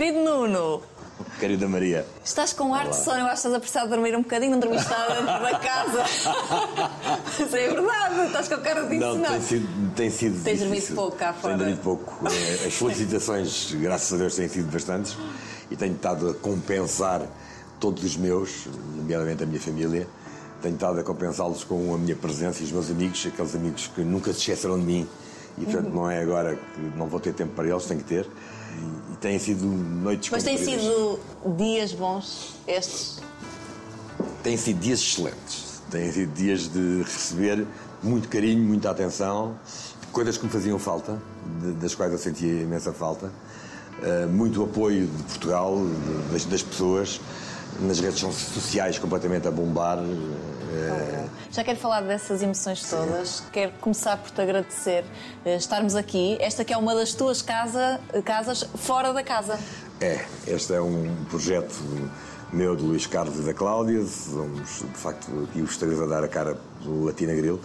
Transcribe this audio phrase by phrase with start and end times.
[0.00, 0.80] Querido Nuno,
[1.38, 2.06] Querida Maria.
[2.24, 4.52] estás com ar de sono, eu acho que estás a precisar de dormir um bocadinho,
[4.52, 6.04] não dormiste nada dentro da casa.
[7.38, 9.28] Mas é verdade, estás com a cara disso, Não, não.
[9.32, 11.48] tem sido, tem sido Tens dormido pouco cá fora.
[11.52, 12.26] Tenho dormido pouco.
[12.28, 15.18] Eh, As felicitações, graças a Deus, têm sido bastantes
[15.70, 17.20] e tenho estado a compensar
[17.78, 20.08] todos os meus, nomeadamente a minha família,
[20.62, 24.00] tenho estado a compensá-los com a minha presença e os meus amigos, aqueles amigos que
[24.00, 25.06] nunca se esqueceram de mim
[25.58, 25.94] e, portanto, Uhum.
[25.94, 28.26] não é agora que não vou ter tempo para eles, tenho que ter.
[29.12, 31.20] E, têm sido noites Mas têm sido
[31.56, 33.20] dias bons estes?
[34.42, 35.82] Têm sido dias excelentes.
[35.90, 37.66] Têm sido dias de receber
[38.02, 39.56] muito carinho, muita atenção,
[40.12, 41.20] coisas que me faziam falta,
[41.80, 43.30] das quais eu sentia imensa falta.
[43.98, 45.76] Uh, muito apoio de Portugal,
[46.48, 47.20] das pessoas,
[47.80, 49.98] nas redes sociais completamente a bombar.
[49.98, 53.42] uh, Já quero falar dessas emoções todas.
[53.52, 55.04] Quero começar por te agradecer
[55.44, 56.36] eh, estarmos aqui.
[56.40, 59.58] Esta que é uma das tuas casa, casas fora da casa.
[60.00, 61.74] É, este é um projeto
[62.52, 64.04] meu de Luís Carlos e da Cláudia.
[64.04, 67.60] Somos, de facto, aqui os três a dar a cara do Latina Grill,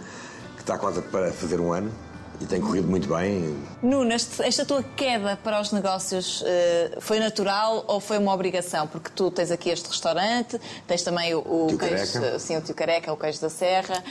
[0.56, 1.92] que está quase para fazer um ano
[2.40, 3.56] e tem corrido muito bem.
[3.82, 8.88] Nuno, esta tua queda para os negócios eh, foi natural ou foi uma obrigação?
[8.88, 12.40] Porque tu tens aqui este restaurante, tens também o, o Tio queijo, Careca.
[12.40, 14.04] sim, o tio Careca, o queijo da Serra.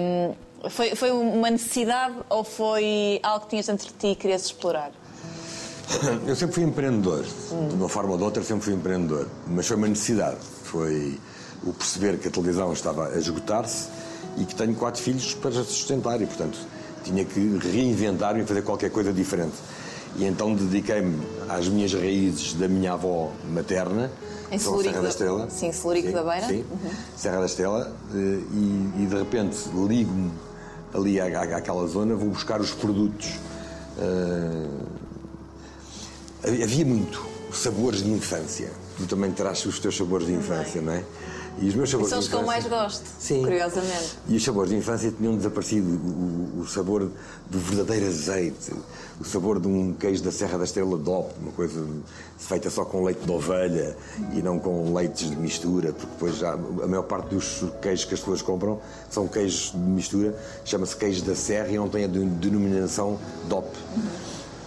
[0.00, 0.34] Hum,
[0.68, 4.90] foi, foi uma necessidade ou foi algo que tinhas entre ti e querias explorar?
[6.26, 9.76] Eu sempre fui empreendedor, de uma forma ou de outra sempre fui empreendedor, mas foi
[9.76, 10.38] uma necessidade.
[10.64, 11.18] Foi
[11.64, 13.88] o perceber que a televisão estava a esgotar-se
[14.38, 16.58] e que tenho quatro filhos para sustentar e, portanto,
[17.04, 19.54] tinha que reinventar-me e fazer qualquer coisa diferente.
[20.16, 24.10] E então dediquei-me às minhas raízes da minha avó materna,
[24.50, 25.50] Em Celurico Serra da da- Estrela.
[25.50, 26.46] sim, Celurico da Beira.
[26.48, 26.64] Sim,
[27.16, 28.16] Serra da Estrela, eh,
[28.52, 30.32] e, e de repente ligo-me
[30.92, 33.38] ali à, à- àquela zona, vou buscar os produtos.
[33.98, 34.66] eh,
[36.42, 38.70] Havia muito sabores de infância.
[38.96, 41.04] Tu também traz os teus sabores de infância, não é?
[41.60, 43.42] E os meus E sabores são os que eu mais gosto, Sim.
[43.42, 44.16] curiosamente.
[44.26, 45.88] E os sabores de infância tinham desaparecido.
[45.90, 47.10] O, o- sabor
[47.50, 48.72] do verdadeiro azeite,
[49.20, 51.84] o sabor de um queijo da Serra da Estrela DOP, uma coisa
[52.38, 53.94] feita só com leite de ovelha
[54.32, 58.14] e não com leites de mistura, porque depois já a maior parte dos queijos que
[58.14, 58.80] as pessoas compram
[59.10, 60.34] são queijos de mistura,
[60.64, 63.18] chama-se queijo da Serra e não tem a de- denominação
[63.48, 63.66] DOP.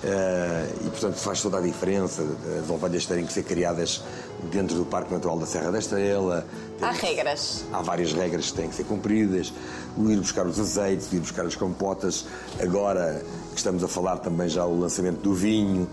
[0.05, 2.21] Eh, e portanto faz toda a diferença
[2.61, 4.03] as ovelhas terem que ser criadas
[4.51, 6.45] dentro do Parque Natural da Serra da Estrela.
[6.81, 7.63] Há regras.
[7.71, 9.53] Há várias regras que têm que ser cumpridas,
[9.97, 12.25] o ir buscar os azeites, o ir buscar as compotas.
[12.61, 13.21] Agora
[13.51, 15.87] que estamos a falar também já o lançamento do vinho,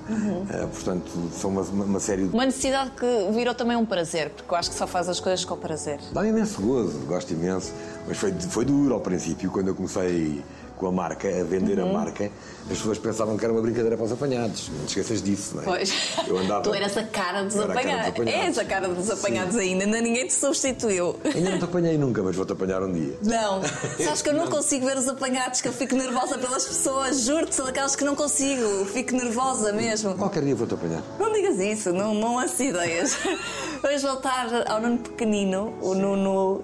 [0.51, 2.33] Eh, portanto, são uma, uma série de.
[2.35, 5.45] Uma necessidade que virou também um prazer, porque eu acho que só faz as coisas
[5.45, 6.01] com prazer.
[6.13, 7.73] Dá-me imenso gozo, gosto imenso,
[8.09, 10.43] mas foi, foi duro ao princípio, quando eu comecei
[10.81, 11.91] com a marca, a vender Uhum.
[11.91, 12.31] a marca,
[12.63, 14.71] as pessoas pensavam que era uma brincadeira para os apanhados.
[14.71, 15.67] Não te esqueças disso, não é?
[15.67, 15.93] Pois.
[16.27, 16.63] Eu andava.
[16.63, 18.21] Tu eras a cara dos Eu era a cara dos apanhados.
[18.21, 18.47] apanhados.
[18.47, 21.17] És a cara dos apanhados ainda, ainda ninguém te substituiu.
[21.35, 23.19] Ainda não te apanhei nunca, mas vou-te apanhar um dia.
[23.23, 23.61] Não,
[24.03, 27.55] sabes que eu não consigo ver os apanhados, que eu fico nervosa pelas pessoas, juro-te,
[27.55, 30.15] são daquelas que não consigo, fico nervosa mesmo.
[30.15, 31.03] Qualquer dia vou-te apanhar.
[31.19, 33.19] Não digas isso, não, não lances ideias.
[33.83, 36.63] Vamos voltar ao Nuno pequenino, o Nuno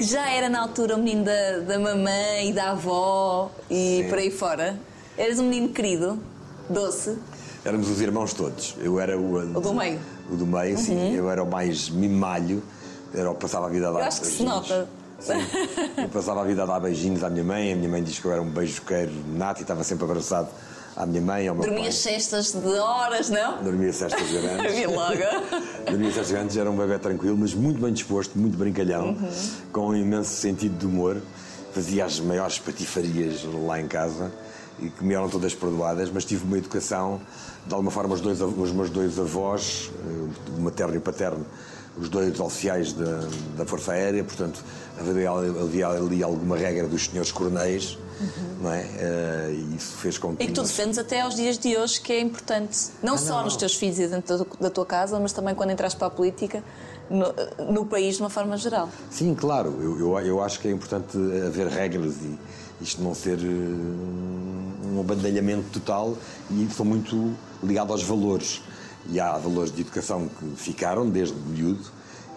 [0.00, 4.08] que já era na altura o menino da, da mamãe e da avó e Sim.
[4.08, 4.80] por aí fora.
[5.18, 6.18] Eras um menino querido,
[6.70, 7.18] doce.
[7.62, 8.74] Éramos os irmãos todos.
[8.80, 9.34] Eu era o.
[9.54, 10.00] O do meio.
[10.32, 11.14] O do meio, sim.
[11.14, 12.62] Eu era o mais mimalho.
[13.12, 14.70] Era o que passava a vida a dar Eu acho que se beijinhos.
[14.70, 14.88] nota.
[15.18, 15.32] Sim.
[15.98, 17.74] Eu passava a vida a dar beijinhos à minha mãe.
[17.74, 20.48] A minha mãe diz que eu era um beijoqueiro nato e estava sempre abraçado
[20.96, 23.54] à minha mãe, ao meu Dormias cestas de horas, não?
[23.54, 23.64] pai.
[23.64, 24.74] Dormia cestas grandes.
[24.74, 25.22] Vi logo.
[25.88, 29.16] Dormia cestas grandes, era um bebê tranquilo, mas muito bem disposto, muito brincalhão,
[29.72, 31.16] com um imenso sentido de humor.
[31.72, 34.32] Fazia as maiores patifarias lá em casa
[34.80, 37.20] e que me eram todas perdoadas, mas tive uma educação,
[37.66, 41.46] de alguma forma, os, dois, os meus dois avós, eh, materno e paterno,
[41.98, 43.20] os dois oficiais da,
[43.56, 44.64] da Força Aérea, portanto,
[44.98, 47.98] havia, havia ali alguma regra dos senhores coronéis,
[48.60, 48.80] não é?
[48.98, 50.42] Eh, E isso fez com que.
[50.44, 52.88] E que tu nós- defendes até aos dias de hoje, que é importante.
[53.02, 53.44] Não só Ah, não.
[53.44, 56.62] nos teus filhos e dentro da tua casa, mas também quando entras para a política,
[57.08, 58.88] no, no país de uma forma geral.
[59.10, 59.74] Sim, claro.
[59.80, 61.16] Eu, eu, eu acho que é importante
[61.46, 62.38] haver regras e
[62.80, 63.44] isto não ser eh,
[64.86, 66.16] um abandalhamento total
[66.50, 68.62] e sou muito ligado aos valores.
[69.08, 71.84] E há valores de educação que ficaram desde miúdo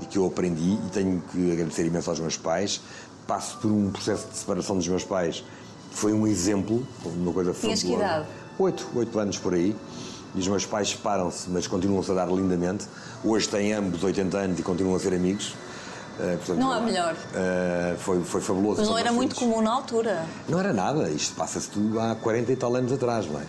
[0.02, 2.82] e que eu aprendi e tenho que agradecer imenso aos meus pais.
[3.28, 5.44] Passo por um processo de separação dos meus pais.
[5.94, 8.26] Foi um exemplo, uma coisa Tinhas que idade?
[8.60, 9.76] Oito, oito anos por aí.
[10.36, 12.86] E os meus pais separam-se, mas continuam-se a dar lindamente.
[13.24, 15.54] Hoje têm ambos 80 anos e continuam a ser amigos.
[16.20, 17.16] Eh, portanto, Não há melhor.
[17.36, 18.80] eh, foi, foi fabuloso.
[18.82, 19.52] Mas não era muito filhos.
[19.54, 20.26] comum na altura.
[20.50, 21.10] Não era nada.
[21.10, 23.44] Isto passa-se tudo há 40 e tal anos atrás, não é?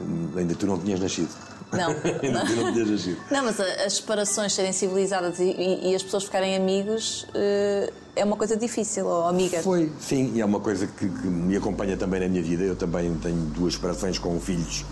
[0.00, 1.30] Hum, Ainda tu não tinhas nascido.
[1.72, 1.88] Não.
[2.22, 3.18] Ainda não tinhas nascido.
[3.30, 8.24] Não, mas as separações serem civilizadas e, e- e as pessoas ficarem amigos eh, é
[8.24, 9.64] uma coisa difícil, ou amigas.
[9.64, 12.62] Foi, sim, e é uma coisa que, que me acompanha também na minha vida.
[12.62, 14.84] Eu também tenho duas separações com filhos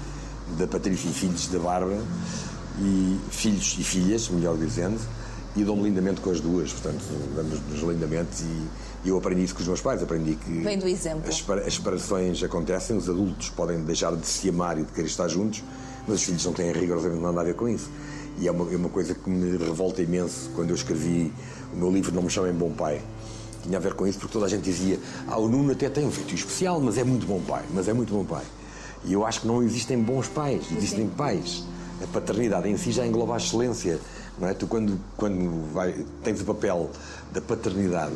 [0.59, 2.01] da Patrícia e filhos da Bárbara,
[2.81, 4.99] e filhos e filhas, melhor dizendo,
[5.55, 7.03] e dou-me lindamente com as duas, portanto,
[7.35, 8.45] damos-nos lindamente
[9.05, 11.23] e eu aprendi isso com os meus pais, aprendi que Vem do exemplo.
[11.29, 15.27] as, as separações acontecem, os adultos podem deixar de se amar e de querer estar
[15.29, 15.63] juntos,
[16.07, 17.91] mas os filhos não têm rigorosamente nada a ver com isso.
[18.39, 21.33] E é uma, é uma coisa que me revolta imenso quando eu escrevi
[21.73, 23.03] o meu livro Não Me Chamem Bom Pai.
[23.63, 26.07] Tinha a ver com isso porque toda a gente dizia ah, o Nuno até tem
[26.07, 28.45] um feito especial, mas é muito bom pai, mas é muito bom pai.
[29.05, 31.65] E eu acho que não existem bons pais, existem pais.
[32.03, 33.99] A paternidade em si já engloba a excelência.
[34.39, 34.55] Não é?
[34.55, 36.91] Tu, quando, quando vai, tens o papel
[37.31, 38.15] da paternidade,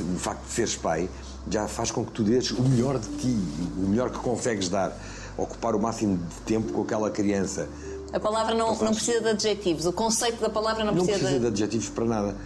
[0.00, 1.08] o facto de seres pai,
[1.50, 3.38] já faz com que tu dês o melhor de ti,
[3.76, 4.96] o melhor que consegues dar.
[5.36, 7.68] Ocupar o máximo de tempo com aquela criança.
[8.10, 11.50] A palavra não, não precisa de adjetivos, o conceito da palavra não, Não precisa, precisa
[11.50, 11.62] de de...
[11.64, 12.36] adjetivos para nada.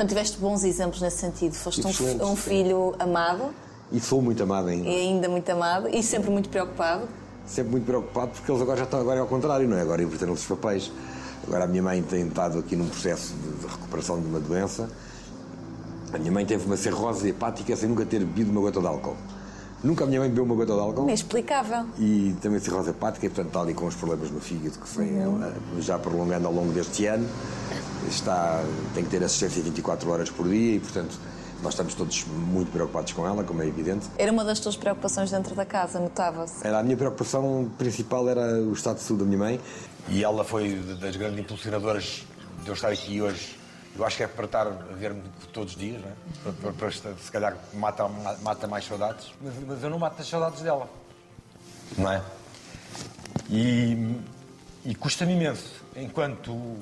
[0.00, 1.52] Portanto, tiveste bons exemplos nesse sentido.
[1.52, 2.36] Foste um, um sim.
[2.36, 3.50] filho amado
[3.92, 4.88] E sou muito amado ainda.
[4.88, 7.06] e ainda muito amado e sempre muito preocupado.
[7.44, 9.82] sempre muito preocupado porque eles agora já estão agora é ao contrário, não é?
[9.82, 10.90] Agora inverteram-se os papéis.
[11.46, 14.88] Agora a minha mãe tem estado aqui num processo de, de recuperação de uma doença.
[16.14, 19.16] A minha mãe teve uma cirrose hepática sem nunca ter bebido uma gota de álcool.
[19.82, 21.04] Nunca a minha mãe bebeu uma gota de álcool.
[21.04, 21.86] Inexplicável.
[21.98, 24.98] E também cirrose hepática, e portanto está ali com os problemas no fígado que se
[24.98, 27.26] vem eh, já prolongando ao longo deste ano.
[28.08, 28.62] Está,
[28.94, 31.18] tem que ter assistência 24 horas por dia e, portanto,
[31.62, 34.06] nós estamos todos muito preocupados com ela, como é evidente.
[34.18, 36.66] Era uma das tuas preocupações dentro da casa, notava-se.
[36.66, 39.60] Era a minha preocupação principal era o estado de saúde da minha mãe.
[40.08, 42.24] E ela foi das grandes impulsionadoras
[42.62, 43.59] de eu estar aqui hoje.
[43.96, 45.22] Eu acho que é para estar a ver-me
[45.52, 46.12] todos os dias, não é?
[46.42, 48.08] Para, para- para se calhar mata,
[48.42, 49.32] mata mais saudades.
[49.42, 50.88] Mas, mas eu não mato as saudades dela.
[51.98, 52.22] Não é?
[53.48, 54.16] E,
[54.84, 56.76] e custa-me imenso, enquanto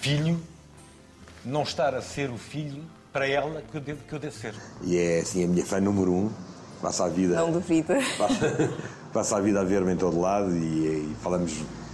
[0.00, 0.40] filho,
[1.44, 4.54] não estar a ser o filho para ela que eu devo, que eu devo ser.
[4.82, 6.30] E é assim a minha fã número um.
[6.82, 7.34] Passa a vida.
[7.36, 7.88] Não duvido.
[8.16, 8.70] Passa,
[9.12, 11.52] passa a vida a ver-me em todo lado e, e falamos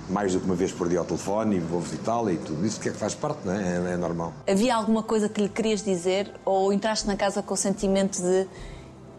[0.08, 2.78] mais do que uma vez por dia ao telefone e vou visitá-la e tudo isso
[2.80, 3.90] que é que faz parte, não é?
[3.90, 4.32] É, é normal.
[4.48, 8.46] Havia alguma coisa que lhe querias dizer ou entraste na casa com o sentimento de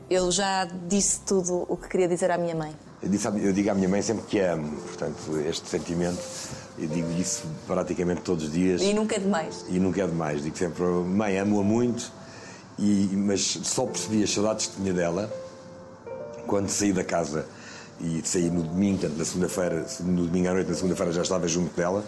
[0.10, 2.72] eu já disse tudo o que queria dizer à minha mãe?
[3.02, 6.20] Eu, disse, eu digo à minha mãe sempre que amo, portanto, este sentimento,
[6.78, 9.66] eu digo isso praticamente todos os dias E nunca é demais.
[9.68, 10.44] e nunca é demais.
[10.44, 12.12] Digo sempre, mãe, amo-a muito,
[12.78, 15.32] e, mas só percebi as saudades que tinha dela
[16.46, 17.48] quando saí da casa
[18.00, 21.48] e saí no domingo, portanto, na segunda-feira, no domingo à noite, na segunda-feira já estava
[21.48, 22.04] junto dela,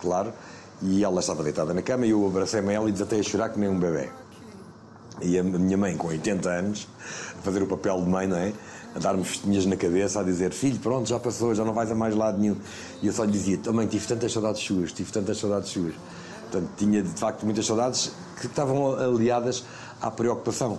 [0.00, 0.32] claro,
[0.82, 3.50] e ela estava deitada na cama e eu abracei-me a ela e desatei a chorar
[3.50, 4.08] que nem um bebê.
[5.22, 6.88] E a minha mãe, com 80 anos,
[7.38, 8.52] a fazer o papel de mãe, não é?
[8.94, 11.94] A dar-me festinhas na cabeça, a dizer: Filho, pronto, já passou, já não vais a
[11.94, 12.56] mais lado nenhum.
[13.02, 15.94] E eu só lhe dizia: Também tive tantas saudades suas, tive tantas saudades suas.
[16.50, 18.10] Portanto, tinha de facto muitas saudades
[18.40, 19.62] que estavam aliadas
[20.00, 20.78] à preocupação.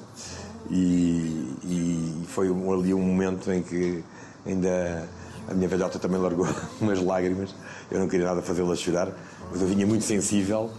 [0.69, 4.03] E, e foi ali um momento em que
[4.45, 5.07] ainda
[5.47, 6.47] a minha velhota também largou
[6.79, 7.53] umas lágrimas.
[7.89, 9.09] Eu não queria nada fazê-la chorar,
[9.51, 10.71] mas eu vinha muito sensível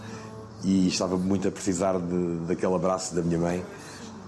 [0.63, 3.65] e estava muito a precisar de, daquele abraço da minha mãe.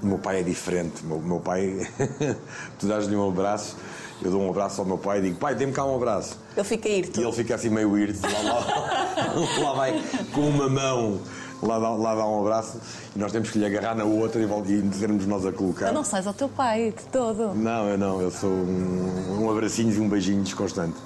[0.03, 1.03] O meu pai é diferente.
[1.03, 1.87] O meu, meu pai,
[2.77, 3.77] tu dás-lhe um abraço,
[4.21, 6.37] eu dou um abraço ao meu pai e digo: Pai, dê-me cá um abraço.
[6.55, 10.03] Ele fica a ir E ele fica assim meio weird, lá, lá, lá vai
[10.33, 11.19] com uma mão,
[11.65, 12.79] lá dá, lá dá um abraço
[13.15, 15.87] e nós temos que lhe agarrar na outra e, e sermos nós a colocar.
[15.87, 17.53] Eu não sais ao teu pai de todo.
[17.55, 20.97] Não, eu não, eu sou um, um abracinho e um beijinho desconstante.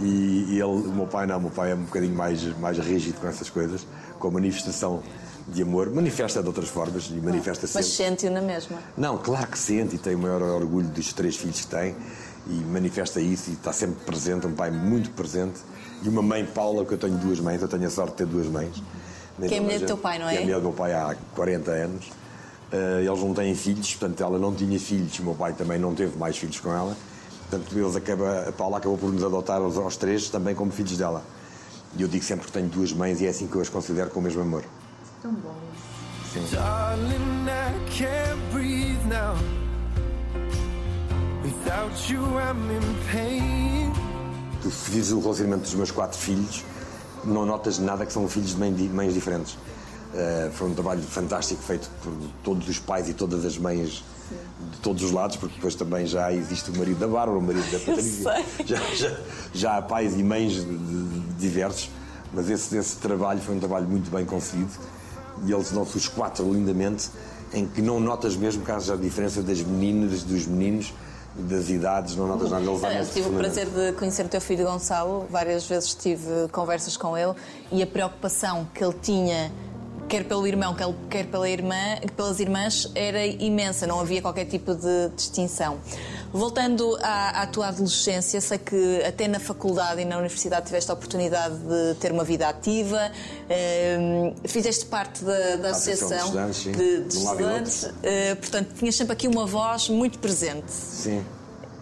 [0.00, 2.78] E, e ele, o meu pai não, o meu pai é um bocadinho mais, mais
[2.78, 3.86] rígido com essas coisas,
[4.18, 5.02] com a manifestação
[5.48, 5.90] de amor.
[5.90, 8.18] Manifesta de outras formas e manifesta Mas sempre.
[8.20, 8.78] sente-o na mesma.
[8.96, 11.94] Não, claro que sente e tem o maior orgulho dos três filhos que tem
[12.46, 15.60] e manifesta isso e está sempre presente, um pai muito presente.
[16.02, 18.26] E uma mãe, Paula, que eu tenho duas mães, eu tenho a sorte de ter
[18.26, 18.82] duas mães.
[19.38, 20.36] Nem Que é a mulher do teu pai, não Que é?
[20.36, 22.10] é a mulher do meu pai há 40 anos.
[22.72, 25.94] Eh, eles não têm filhos, portanto ela não tinha filhos, o meu pai também não
[25.94, 26.96] teve mais filhos com ela.
[27.48, 30.96] Portanto, eles acaba, a Paula acabou por nos adotar aos, aos três também como filhos
[30.96, 31.22] dela.
[31.96, 34.10] E eu digo sempre que tenho duas mães e é assim que eu as considero
[34.10, 34.64] com o mesmo amor.
[35.22, 35.54] Tão bom.
[36.50, 39.36] Darling, I can't breathe now.
[41.44, 43.92] Without you, I'm in pain.
[44.62, 46.64] Tu se vires o relacionamento dos meus quatro filhos,
[47.26, 49.56] não notas nada que são filhos de mãe- de mães diferentes.
[50.14, 52.12] Eh, foi um trabalho fantástico feito por
[52.44, 54.04] todos os pais e todas as mães
[54.72, 57.68] de todos os lados, porque depois também já existe o marido da Bárbara, o marido
[57.70, 58.44] da Patrícia.
[58.64, 59.16] Já, já,
[59.52, 61.90] já há pais e mães de- de- diversos,
[62.32, 64.70] mas esse, esse trabalho foi um trabalho muito bem conseguido
[65.46, 67.10] e eles dão-se os quatro lindamente,
[67.52, 70.92] em que não notas mesmo que haja a diferença das meninas, dos meninos,
[71.36, 72.70] das idades, não notas nada.
[72.70, 76.96] Olha, amam-se tive o prazer de conhecer o teu filho Gonçalo, várias vezes tive conversas
[76.96, 77.32] com ele
[77.72, 79.50] e a preocupação que ele tinha,
[80.08, 81.74] quer pelo irmão, quer- quer pela irmã,
[82.16, 85.78] pelas irmãs, era imensa, não havia qualquer tipo de distinção.
[86.34, 90.94] Voltando à, à tua adolescência, sei que até na faculdade e na universidade tiveste a
[90.94, 93.12] oportunidade de ter uma vida ativa,
[93.48, 96.72] ehm, fizeste parte da, da Associação de Estudantes, sim.
[96.72, 100.72] de, de e estudantes, eh, portanto tinhas sempre aqui uma voz muito presente.
[100.72, 101.24] Sim.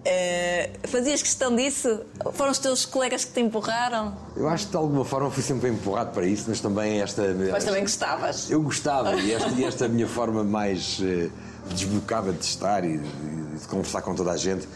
[0.05, 2.03] Eh, fazias questão disso?
[2.35, 4.15] Foram os teus colegas que te empurraram?
[4.37, 7.23] Eu acho que de alguma forma fui sempre empurrado para isso, mas também esta.
[7.51, 8.51] Mas também gostavas.
[8.51, 11.31] Eu gostava, e esta, e esta é a minha forma mais eh,
[11.71, 14.69] desbocada de estar e de, de conversar com toda a gente.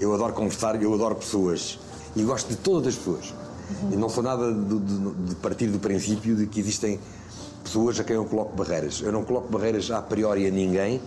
[0.00, 1.78] Eu adoro conversar, eu adoro pessoas
[2.16, 3.34] e gosto de todas as pessoas.
[3.92, 6.98] E não sou nada de, de- de partir do princípio de que existem
[7.62, 9.00] pessoas a quem eu coloco barreiras.
[9.02, 11.00] Eu não coloco barreiras a priori a ninguém,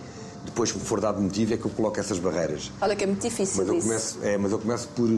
[0.44, 2.70] depois que me for dado motivo é que eu coloco essas barreiras.
[2.80, 3.86] Olha que é muito difícil Mas eu, isso.
[3.88, 5.08] começo, é, mas eu começo por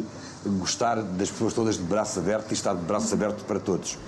[0.59, 3.99] gostar das pessoas todas de braço aberto e estar de braços abertos para todos.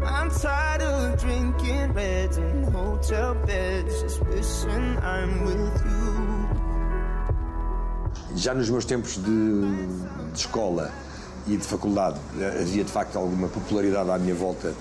[0.00, 6.07] I'm tired of drinking reds in hotel beds, just wishing I'm with you.
[8.38, 9.22] Já nos meus tempos de,
[10.32, 10.92] de escola
[11.44, 12.20] e de faculdade
[12.62, 14.72] havia de facto alguma popularidade à minha volta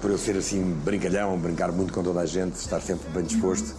[0.00, 3.74] por eu ser assim brincalhão, brincar muito com toda a gente, estar sempre bem disposto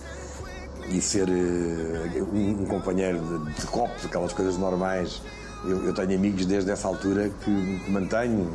[0.89, 5.19] e ser eh, um, um companheiro de, de aquelas coisas normais.
[5.63, 8.53] Eu, eu tenho amigos desde essa altura que, que mantenho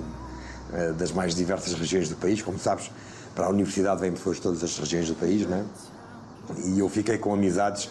[0.72, 2.40] eh, das mais diversas regiões do país.
[2.40, 2.88] Como sabes,
[3.34, 5.64] para a universidade vêm pessoas de todas as regiões do país, não é?
[6.66, 7.90] E eu fiquei com amizades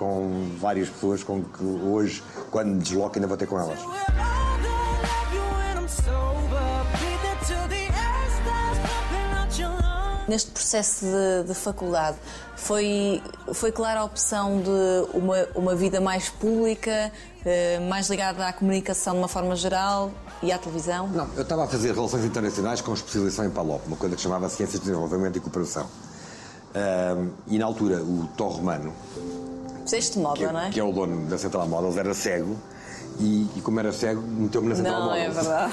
[0.00, 3.78] com várias pessoas com que hoje, quando me desloco, ainda vou ter com elas.
[10.26, 12.16] Neste processo de, de faculdade,
[12.56, 17.12] foi, foi clara a opção de uma, uma vida mais pública,
[17.44, 21.08] eh, mais ligada à comunicação de uma forma geral e à televisão?
[21.08, 24.48] Não, eu estava a fazer relações internacionais com especialização em PALOP, uma coisa que chamava
[24.48, 25.88] Ciências de Desenvolvimento e Cooperação.
[26.74, 28.94] Ahm, e na altura, o Tó Romano,
[30.46, 30.70] Que, não é?
[30.70, 32.56] que é o dono da Central Models, era cego
[33.20, 35.72] e, e como era cego, meteu-me na Central Não, é verdade.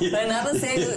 [0.10, 0.88] não é nada sério.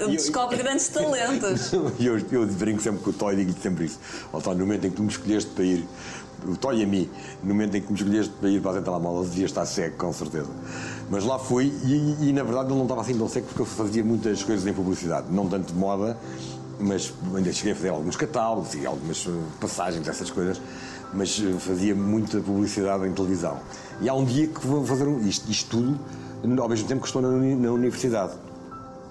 [0.00, 1.70] Ele descobre grandes talentos.
[1.98, 3.98] E eu, eu brinco sempre com o Toy e digo-lhe sempre isso.
[4.42, 5.86] Tó, no momento em que tu me escolheste para ir,
[6.46, 7.08] o Toy e a mim,
[7.42, 9.96] no momento em que me escolheste para ir para a Central Models, devia estar cego,
[9.96, 10.50] com certeza.
[11.10, 13.66] Mas lá fui e, e, na verdade ele não estava assim tão seco porque eu
[13.66, 16.16] fazia muitas coisas em publicidade, não tanto de moda,
[16.80, 20.60] mas ainda cheguei a fazer alguns catálogos e algumas eh, passagens, essas coisas,
[21.12, 23.58] mas eh, fazia muita publicidade em televisão.
[24.00, 25.98] E há um dia que vou fazer um- isto, isto tudo,
[26.60, 28.32] ao mesmo tempo que estou na, na universidade.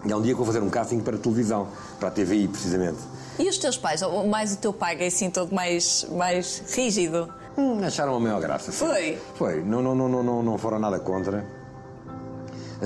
[0.06, 1.68] E há um dia que vou fazer um casting para televisão,
[2.00, 2.98] para a TVI precisamente.
[3.38, 4.02] E os teus pais?
[4.02, 7.32] Ou mais o teu pai, que é assim todo mais, mais rígido?
[7.58, 8.72] Hum, acharam a maior graça.
[8.72, 8.78] sim.
[8.78, 9.18] Foi?
[9.36, 9.62] Foi.
[9.64, 11.46] Não, não, não, não, não, não foram nada contra.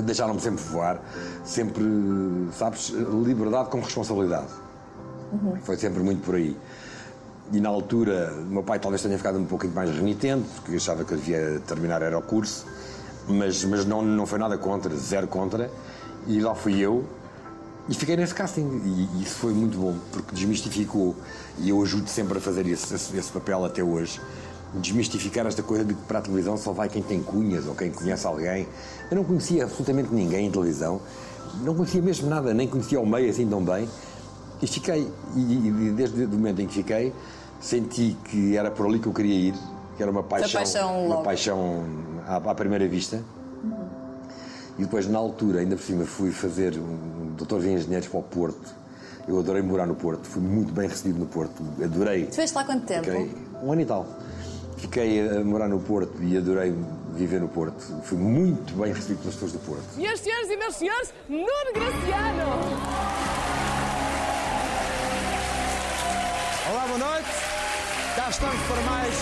[0.04, 1.00] Deixaram-me sempre voar.
[1.46, 1.84] Sempre,
[2.58, 4.48] sabes, liberdade com responsabilidade.
[5.64, 6.56] Foi sempre muito por aí.
[7.52, 11.04] E na altura, o meu pai talvez tenha ficado um pouquinho mais renitente, porque achava
[11.04, 12.66] que eu devia terminar era o curso,
[13.28, 15.70] mas, mas não, não foi nada contra, zero contra.
[16.26, 17.04] E lá fui eu
[17.90, 18.82] e fiquei nesse casting.
[18.86, 21.16] E, e isso foi muito bom, porque desmistificou.
[21.60, 24.22] E eu ajudo sempre a fazer esse, esse, esse papel até hoje.
[24.76, 27.92] Desmistificar esta coisa de que para a televisão só vai quem tem cunhas ou quem
[27.92, 28.68] conhece alguém.
[29.12, 31.00] Eu não conhecia absolutamente ninguém em televisão,
[31.62, 33.88] não conhecia mesmo nada, nem conhecia o meio assim tão bem.
[34.64, 35.06] E fiquei,
[35.36, 37.14] e, e desde o momento em que fiquei,
[37.60, 39.56] senti que era por ali que eu queria ir,
[39.98, 41.84] que era uma paixão, paixão uma paixão
[42.26, 43.22] à, à primeira vista.
[44.80, 48.24] E depois, na altura, ainda por cima, fui fazer um doutor em engenheiros para o
[48.24, 48.74] Porto.
[49.28, 52.24] Eu adorei morar no Porto, fui muito bem recebido no Porto, adorei.
[52.24, 53.04] Estiveste lá quanto tempo?
[53.04, 54.08] Fiquei um ano e tal.
[54.78, 56.74] Fiquei a morar no Porto e adorei
[57.14, 57.84] viver no Porto.
[58.04, 59.98] Fui muito bem recebido pelas pessoas do Porto.
[59.98, 63.53] Minhas senhoras e meus senhores, Nuno Graciano!
[66.74, 67.30] Olá, boa noite.
[68.16, 69.14] Cá estamos para mais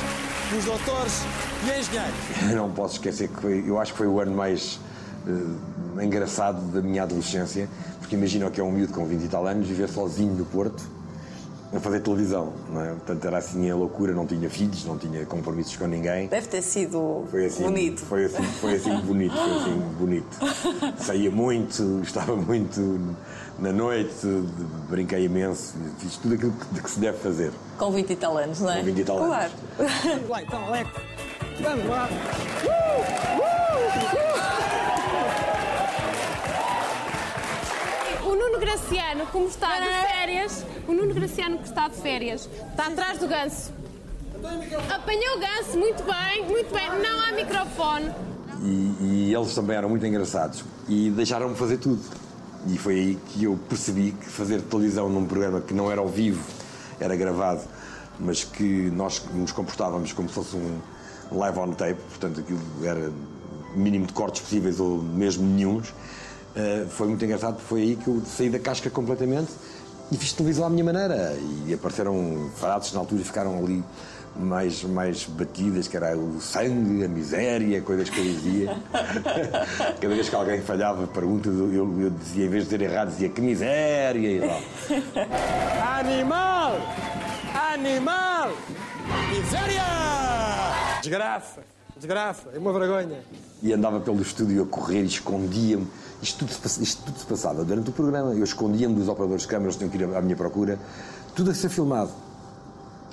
[0.58, 1.22] os doutores
[1.66, 2.56] e engenheiros.
[2.56, 4.80] Não posso esquecer que foi, eu acho que foi o ano mais
[5.28, 7.68] eh, engraçado da minha adolescência,
[8.00, 10.82] porque imagina que é um miúdo com 20 e tal anos viver sozinho no Porto
[11.76, 12.90] a fazer televisão, não é?
[12.92, 16.28] Portanto, era assim a loucura, não tinha filhos, não tinha compromissos com ninguém.
[16.28, 18.02] Deve ter sido Foi assim, bonito.
[18.06, 20.38] Foi assim, foi assim bonito, foi assim bonito.
[21.04, 23.16] Saía muito, estava muito
[23.62, 24.26] na noite,
[24.90, 27.52] brinquei imenso, fiz tudo aquilo que, que se deve fazer.
[27.78, 28.80] Com 20 e tal anos, não é?
[28.80, 29.52] Com 20 e tal claro.
[29.78, 29.94] anos.
[30.04, 30.90] Vamos lá, então, Alex.
[31.62, 32.10] Vamos lá.
[38.24, 42.88] O Nuno Graciano, como está de férias, o Nuno Graciano que está de férias, está
[42.88, 43.72] atrás do ganso.
[44.90, 46.90] Apanhou o ganso, muito bem, muito bem.
[47.00, 48.12] Não há microfone.
[48.64, 52.02] E, e eles também eram muito engraçados e deixaram-me fazer tudo.
[52.68, 56.08] E foi aí que eu percebi que fazer televisão num programa que não era ao
[56.08, 56.44] vivo,
[57.00, 57.62] era gravado,
[58.20, 60.80] mas que nós nos comportávamos como se fosse um
[61.38, 63.12] live on tape, portanto aquilo era
[63.76, 65.90] mínimo de cortes possíveis ou mesmo nenhums.
[65.90, 69.52] Uh, foi muito engraçado, foi aí que eu saí da casca completamente
[70.12, 71.38] e fiz televisão à minha maneira.
[71.66, 73.84] E apareceram farados na altura e ficaram ali
[74.42, 78.78] mais, mais batidas, que era o sangue, a miséria, coisas que eu dizia.
[80.00, 83.30] Cada vez que alguém falhava perguntas, eu, eu dizia, em vez de dizer errado, dizia
[83.30, 84.62] que miséria e tal.
[86.00, 86.74] Animal!
[87.74, 88.52] Animal!
[89.30, 89.84] Miséria!
[91.02, 91.62] Desgraça!
[91.96, 92.50] Desgraça!
[92.54, 93.20] É uma vergonha.
[93.62, 95.88] E andava pelo estúdio a correr e escondia-me.
[96.22, 98.34] Isto tudo, se, isto tudo se passava durante o programa.
[98.34, 100.80] Eu escondia-me dos operadores de câmaras que tinham que ir à minha procura.
[101.36, 102.12] Tudo a ser filmado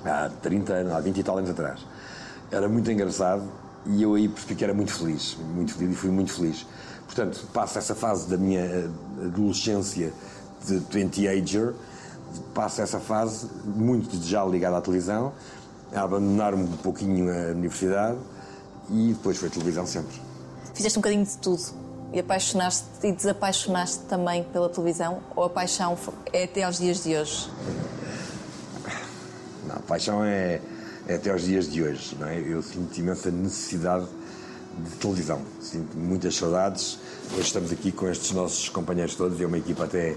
[0.05, 1.79] há 30 anos, há 20 e tal anos atrás.
[2.51, 3.43] Era muito engraçado
[3.85, 6.65] e eu aí percebi que era muito feliz, muito feliz e fui muito feliz.
[7.05, 8.89] Portanto, passo essa fase da minha eh,
[9.25, 10.13] adolescência
[10.65, 11.73] de 20-ager,
[12.53, 15.33] passo essa fase muito já ligada à televisão,
[15.93, 18.17] a abandonar-me um pouquinho a universidade
[18.89, 20.21] e depois foi televisão sempre.
[20.73, 21.63] Fizeste um bocadinho de tudo
[22.13, 25.97] e apaixonaste e desapaixonaste também pela televisão ou a paixão
[26.31, 27.49] é até aos dias de hoje?
[29.89, 30.61] Paixão é,
[31.07, 32.15] é até aos dias de hoje.
[32.19, 32.39] Não é?
[32.39, 34.05] Eu sinto imensa necessidade
[34.77, 35.41] de televisão.
[35.59, 36.99] Sinto muitas saudades.
[37.33, 40.15] Hoje estamos aqui com estes nossos companheiros todos, é uma equipa até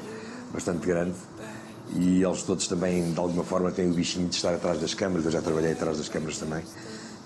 [0.53, 1.15] bastante grande.
[1.95, 5.25] E eles todos também, de alguma forma, têm o bichinho de estar atrás das câmaras.
[5.25, 6.63] Eu já trabalhei atrás das câmaras também.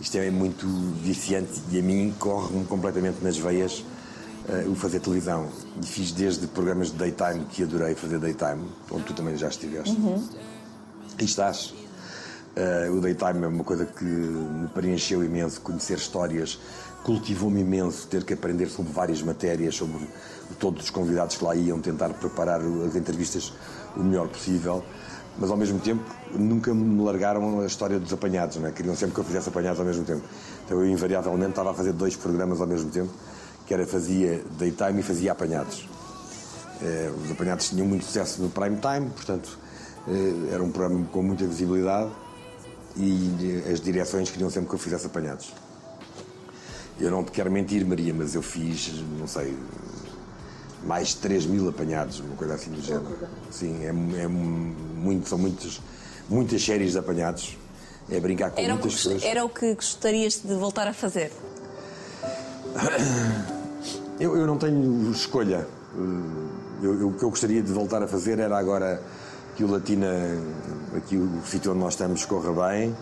[0.01, 0.67] Isto é muito
[1.03, 3.85] viciante e a mim corre-me completamente nas veias
[4.49, 5.49] uh, o fazer televisão.
[5.83, 9.91] E fiz desde programas de daytime, que adorei fazer daytime, onde tu também já estiveste.
[9.91, 10.23] Uhum.
[11.19, 11.73] E estás.
[12.57, 16.59] Uh, o Daytime é uma coisa que me preencheu imenso, conhecer histórias,
[17.05, 20.09] cultivou-me imenso, ter que aprender sobre várias matérias, sobre
[20.59, 23.53] todos os convidados que lá iam, tentar preparar as entrevistas
[23.95, 24.83] o melhor possível,
[25.39, 26.03] mas ao mesmo tempo
[26.35, 28.73] nunca me largaram a história dos apanhados, né?
[28.75, 30.23] queriam sempre que eu fizesse apanhados ao mesmo tempo.
[30.65, 33.13] Então eu invariavelmente estava a fazer dois programas ao mesmo tempo,
[33.67, 35.87] que era fazia Daytime e fazia apanhados.
[36.81, 39.59] Uh, os apanhados tinham muito sucesso no prime time, portanto
[40.09, 42.11] uh, era um programa com muita visibilidade
[42.97, 45.53] e as direções queriam sempre que eu fizesse apanhados.
[46.99, 49.55] Eu não te quero mentir, Maria, mas eu fiz, não sei,
[50.83, 53.29] mais de 3 mil apanhados, uma coisa assim do género.
[53.51, 53.89] Sim, é,
[54.23, 55.81] é muito, são muitas,
[56.29, 57.59] muitas séries de apanhados.
[58.09, 59.23] É brincar com era muitas o que, pessoas.
[59.25, 61.33] Era o que gostarias de voltar a fazer?
[64.19, 65.67] Eu, eu não tenho escolha.
[66.83, 69.03] Eu, eu, o que eu gostaria de voltar a fazer era agora
[69.57, 70.07] que o Latina,
[70.95, 72.95] aqui o sítio onde nós estamos, corra bem,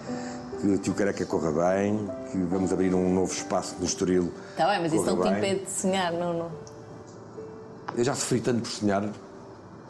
[0.60, 4.32] que o Tio Careca corra bem, que vamos abrir um novo espaço no Estoril.
[4.52, 6.52] Está bem, mas isso não te impede de sonhar, não, não?
[7.96, 9.08] Eu já sofri tanto por sonhar,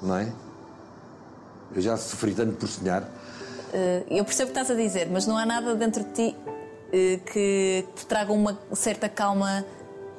[0.01, 0.33] não é?
[1.77, 3.03] Eu já sofri tanto por sonhar.
[3.03, 6.37] Uh, eu percebo o que estás a dizer, mas não há nada dentro de ti
[6.37, 9.65] uh, que te traga uma certa calma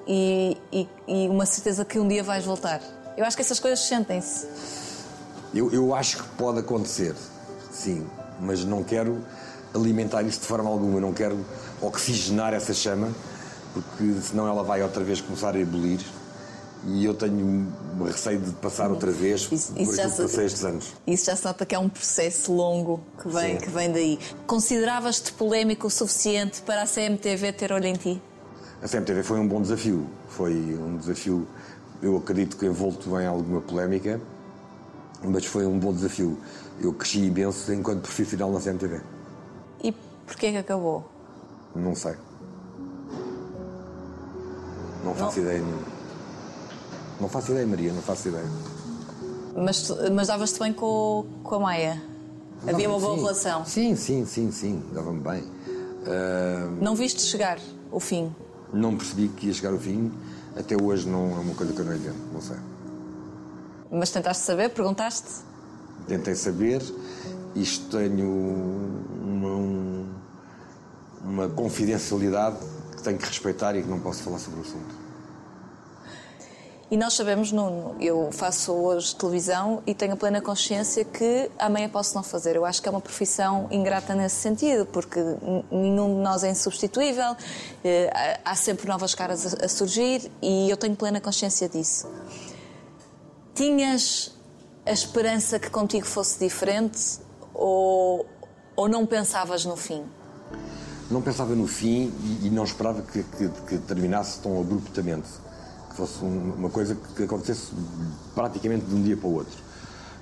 [0.08, 2.82] e, e, e uma certeza que um dia vais voltar.
[3.18, 4.85] Eu acho que essas coisas sentem-se.
[5.56, 7.16] Eu, eu acho que pode acontecer,
[7.72, 8.06] sim,
[8.42, 9.24] mas não quero
[9.74, 11.38] alimentar isso de forma alguma, não quero
[11.82, 13.10] oxigenar essa chama,
[13.74, 16.02] porque senão ela vai outra vez começar a ebulir
[16.88, 17.72] e eu tenho
[18.06, 20.94] receio de passar outra vez isso, por isso aquilo que passei estes anos.
[21.08, 24.20] Isso já se nota que é um processo longo que vem, que vem daí.
[24.46, 28.22] Consideravas-te polémico o suficiente para a CMTV ter olho em ti?
[28.84, 30.06] A CMTV foi um bom desafio.
[30.28, 31.48] Foi um desafio,
[32.02, 34.22] eu acredito que envolto em alguma polémica,
[35.28, 36.38] mas foi um bom desafio.
[36.80, 39.02] Eu cresci imenso enquanto profissional na CMTV.
[39.84, 39.92] E
[40.26, 41.10] porquê que acabou?
[41.76, 42.16] Não sei.
[45.04, 45.46] Não faço não.
[45.46, 45.96] ideia nenhuma.
[47.20, 48.50] Não faço ideia, Maria, não faço ideia.
[49.56, 52.02] Mas, mas davas-te bem com, com a Maia?
[52.68, 53.22] Havia uma boa sim.
[53.22, 53.66] relação?
[53.66, 55.42] Sim, sim, sim, sim, dava-me bem.
[55.42, 56.82] Uh...
[56.82, 57.60] Não viste chegar
[57.92, 58.34] o fim?
[58.74, 60.12] Não percebi que ia chegar o fim.
[60.58, 62.58] Até hoje não é uma coisa que eu não entendo, não sei.
[63.92, 64.70] Mas tentaste saber?
[64.70, 65.28] Perguntaste?
[66.08, 66.82] Tentei saber.
[67.56, 68.30] Isto tenho
[69.22, 70.06] uma,
[71.24, 72.58] uma confidencialidade
[72.96, 75.06] que tenho que respeitar e que não posso falar sobre o assunto.
[76.90, 81.90] E nós sabemos, Nuno, eu faço hoje televisão e tenho a plena consciência que amanhã
[81.90, 82.56] posso não fazer.
[82.56, 85.20] Eu acho que é uma profissão ingrata nesse sentido, porque
[85.72, 87.36] nenhum de nós é insubstituível,
[87.84, 92.08] eh, há sempre novas caras a surgir e eu tenho plena consciência disso.
[93.56, 94.32] Tinhas
[94.86, 97.20] a esperança que contigo fosse diferente
[97.54, 98.28] ou,
[98.76, 100.04] ou não pensavas no fim?
[101.10, 105.28] não pensava no fim e, e não esperava que, que, que, terminasse tão abruptamente.
[105.90, 107.72] Que fosse um, uma coisa que acontecesse
[108.34, 109.64] praticamente de um dia para o outro.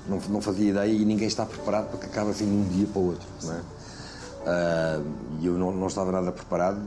[0.07, 2.87] Não, não fazia ideia e ninguém está preparado para que acabe assim de um dia
[2.87, 3.27] para o outro.
[3.43, 3.59] Não é?
[3.59, 5.05] uh,
[5.39, 6.79] e eu não, não estava nada preparado.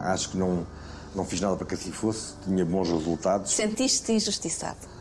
[0.00, 0.66] Acho que não,
[1.14, 2.34] não fiz nada para que assim fosse.
[2.44, 3.52] Tinha bons resultados.
[3.52, 4.95] Sentiste-te injustiçado?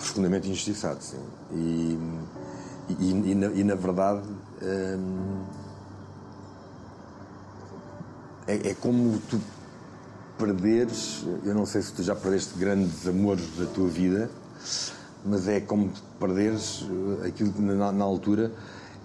[0.00, 1.20] Profundamente injustiçado, sim.
[1.52, 1.98] E,
[2.98, 4.26] e, e, na, e na, verdade.
[4.62, 5.44] Hum,
[8.46, 9.38] é, é, como tu
[10.38, 11.22] perderes.
[11.44, 14.30] Eu não sei se tu já perdeste grandes amores da tua vida,
[15.24, 16.86] mas é como perderes
[17.22, 18.50] eh, aquilo que na, na, altura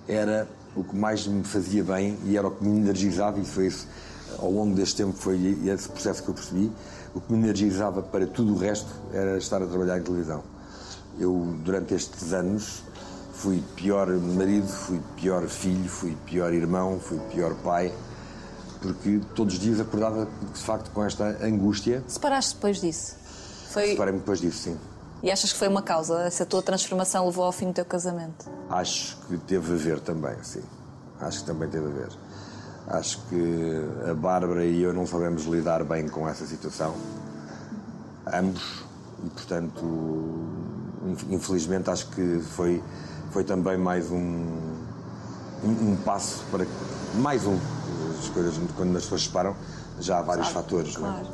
[0.07, 3.67] era o que mais me fazia bem e era o que me energizava, e foi
[3.67, 3.85] isso,
[4.39, 6.71] ao longo deste tempo, foi esse processo que eu percebi.
[7.13, 10.54] O que me energizava para tudo o resto era estar a trabalhar em televisão.
[11.19, 12.83] Eu, durante estes anos,
[13.33, 17.93] fui pior marido, fui pior filho, fui pior irmão, fui pior pai,
[18.81, 22.03] porque todos os dias acordava de facto com esta angústia.
[22.07, 23.15] Separaste depois disso?
[23.69, 23.89] Foi...
[23.89, 24.77] Separei-me depois disso, sim.
[25.23, 26.21] E achas que foi uma causa?
[26.21, 28.45] Essa tua transformação levou ao fim do teu casamento?
[28.69, 30.61] Acho que teve a ver também, sim.
[31.19, 32.09] Acho que também teve a ver.
[32.87, 36.93] Acho que a Bárbara e eu não sabemos lidar bem com essa situação.
[38.31, 38.83] Ambos.
[39.23, 39.83] E, portanto,
[41.29, 42.81] infelizmente, acho que foi,
[43.31, 44.17] foi também mais um,
[45.63, 46.65] um, um passo para.
[47.15, 47.57] Mais um.
[48.19, 49.55] As coisas, quando as pessoas separam,
[49.99, 51.23] já há vários fatores, claro.
[51.23, 51.33] não é?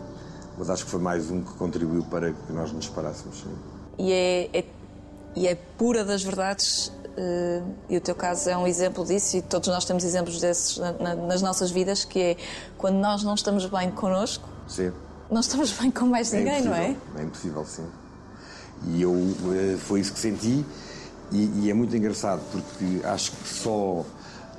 [0.58, 3.38] Mas acho que foi mais um que contribuiu para que nós nos separássemos.
[3.38, 3.56] Sim.
[3.98, 4.66] E é, é,
[5.36, 6.92] e é pura das verdades.
[7.12, 10.78] Uh, e o teu caso é um exemplo disso, e todos nós temos exemplos desses
[10.78, 12.38] na, na, nas nossas vidas, que é
[12.78, 14.94] quando nós não estamos bem connosco, sim.
[15.30, 16.96] não estamos bem com mais é ninguém, não é?
[17.18, 17.86] É impossível, sim.
[18.88, 20.66] E eu, uh, foi isso que senti,
[21.32, 24.06] e, e é muito engraçado, porque acho que só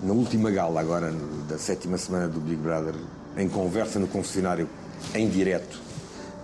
[0.02, 1.14] na última gala, agora
[1.48, 2.94] da sétima semana do Big Brother,
[3.37, 4.68] em conversa no confessionário,
[5.14, 5.80] em direto,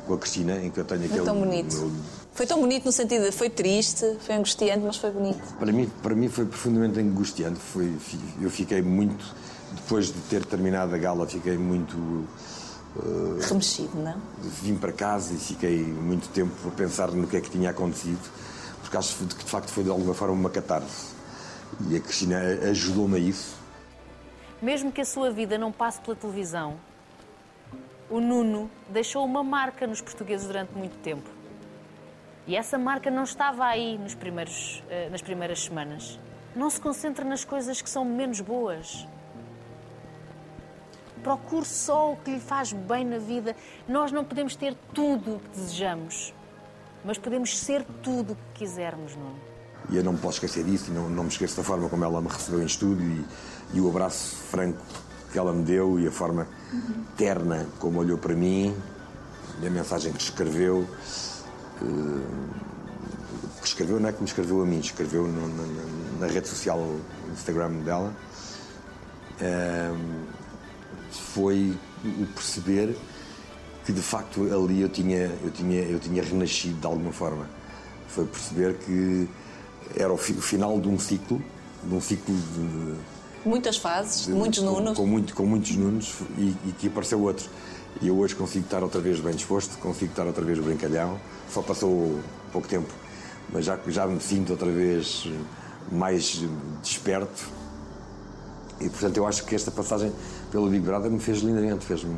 [0.06, 1.20] com a Cristina, em que eu tenho aquele.
[1.20, 1.76] É tão bonito.
[1.76, 1.92] Meu...
[2.32, 5.42] Foi tão bonito no sentido de foi triste, foi angustiante, mas foi bonito.
[5.58, 7.58] Para mim, para mim foi profundamente angustiante.
[7.58, 7.92] Foi,
[8.40, 9.24] eu fiquei muito,
[9.74, 11.96] depois de ter terminado a gala, fiquei muito.
[12.98, 14.20] Uh, Remexido, não?
[14.40, 18.28] Vim para casa e fiquei muito tempo a pensar no que é que tinha acontecido,
[18.80, 21.14] porque acho que de facto foi de alguma forma uma catarse.
[21.88, 23.56] E a Cristina ajudou-me a isso.
[24.60, 26.76] Mesmo que a sua vida não passe pela televisão,
[28.10, 31.28] o Nuno deixou uma marca nos portugueses durante muito tempo.
[32.46, 36.18] E essa marca não estava aí nos primeiros, uh, nas primeiras semanas.
[36.56, 39.06] Não se concentra nas coisas que são menos boas.
[41.22, 43.54] Procure só o que lhe faz bem na vida.
[43.88, 46.34] Nós não podemos ter tudo o que desejamos,
[47.04, 49.36] mas podemos ser tudo o que quisermos, Nuno.
[49.90, 52.04] E eu não me posso esquecer disso, e não, não me esqueço da forma como
[52.04, 54.82] ela me recebeu em estúdio e, e o abraço franco
[55.32, 56.46] que ela me deu e a forma
[57.16, 58.74] terna como olhou para mim
[59.60, 60.86] e a mensagem que escreveu.
[61.82, 62.68] Uh,
[63.60, 66.80] que escreveu não é que me escreveu a mim, escreveu no, na, na, rede social
[67.32, 68.12] Instagram dela.
[69.40, 70.37] Uh,
[71.10, 72.96] foi o perceber
[73.84, 77.48] que de facto ali eu tinha, eu tinha, eu tinha renascido de alguma forma.
[78.08, 79.28] Foi perceber que
[79.96, 81.42] era o, fi, o final de um ciclo,
[81.82, 82.94] de um ciclo de,
[83.48, 84.96] muitas fases, de, muitos nunos.
[84.96, 87.48] Com, muito, com muitos nunos e, e, que apareceu outro.
[88.00, 91.18] E eu hoje consigo estar outra vez bem disposto, consigo estar outra vez brincalhão.
[91.50, 92.20] Só passou
[92.52, 92.92] pouco tempo,
[93.52, 95.26] mas já, já me sinto outra vez
[95.90, 96.42] mais
[96.82, 97.48] desperto.
[98.80, 100.12] E portanto eu acho que esta passagem
[100.50, 102.14] pelo Big Brother me fez lindamente, fez-me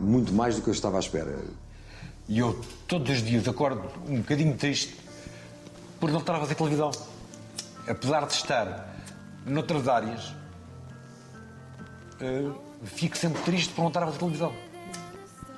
[0.00, 1.38] muito mais do que eu estava à espera.
[2.28, 4.94] E eu todos os dias acordo um bocadinho triste
[5.98, 6.90] por não estar a fazer televisão.
[7.86, 8.94] Apesar de estar
[9.46, 10.34] noutras áreas,
[12.20, 12.54] uh,
[12.84, 14.52] fico sempre triste por não estar a fazer televisão.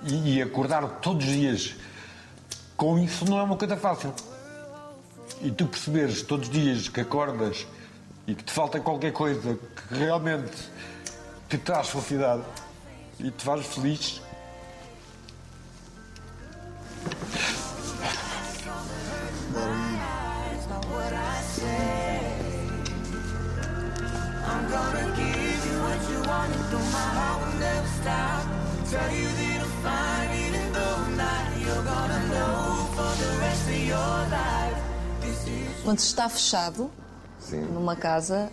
[0.05, 1.77] E, e, acordar todos os dias
[2.77, 4.15] com isso não é uma coisa fácil.
[5.43, 7.67] E tu perceberes todos os dias que acordas
[8.27, 10.71] e que te falta qualquer coisa que realmente
[11.51, 12.45] te traz felicidade
[13.19, 14.23] e te faz feliz.
[35.83, 36.93] Quando está fechado
[37.51, 37.63] Sim.
[37.63, 38.51] numa casa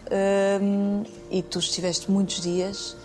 [0.62, 2.98] hum, e tu estiveste muitos dias,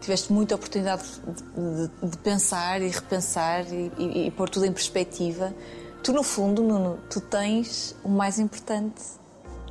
[0.00, 4.72] tiveste muita oportunidade de, de, de pensar e repensar e, e, e, pôr tudo em
[4.72, 5.54] perspectiva.
[6.02, 9.02] Tu, no fundo, Nuno, tu tens o mais importante,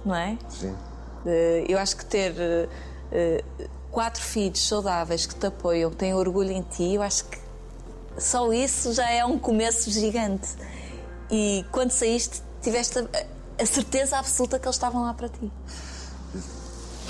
[0.06, 0.38] não é?
[0.50, 0.72] Sim.
[0.72, 6.52] Uh, eu acho que ter uh, quatro filhos saudáveis que te apoiam, que têm orgulho
[6.52, 7.40] em ti, eu acho que
[8.18, 10.50] só isso já é um começo gigante.
[11.30, 15.52] E quando saíste, tiveste a, a certeza absoluta que eles estavam lá para ti.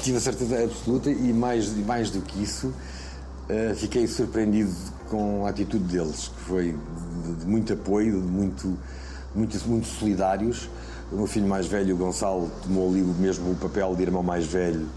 [0.02, 2.72] Tive a certeza absoluta e mais, e mais do que isso,
[3.50, 4.72] eh, fiquei surpreendido
[5.10, 6.78] com a atitude deles, que foi
[7.24, 8.78] de, de muito apoio, de muito,
[9.34, 10.70] muito, muito solidários.
[11.12, 14.22] O meu filho mais velho, o Gonçalo, tomou ali o mesmo o papel de irmão
[14.22, 14.88] mais velho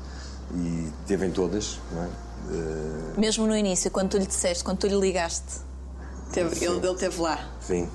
[0.54, 2.08] e teve em todas, não é?
[2.50, 5.44] Eh, Mesmo no início, quando tu lhe disseste, quando tu lhe ligaste,
[6.32, 7.38] teve- ele, ele esteve lá.
[7.60, 7.88] Sim.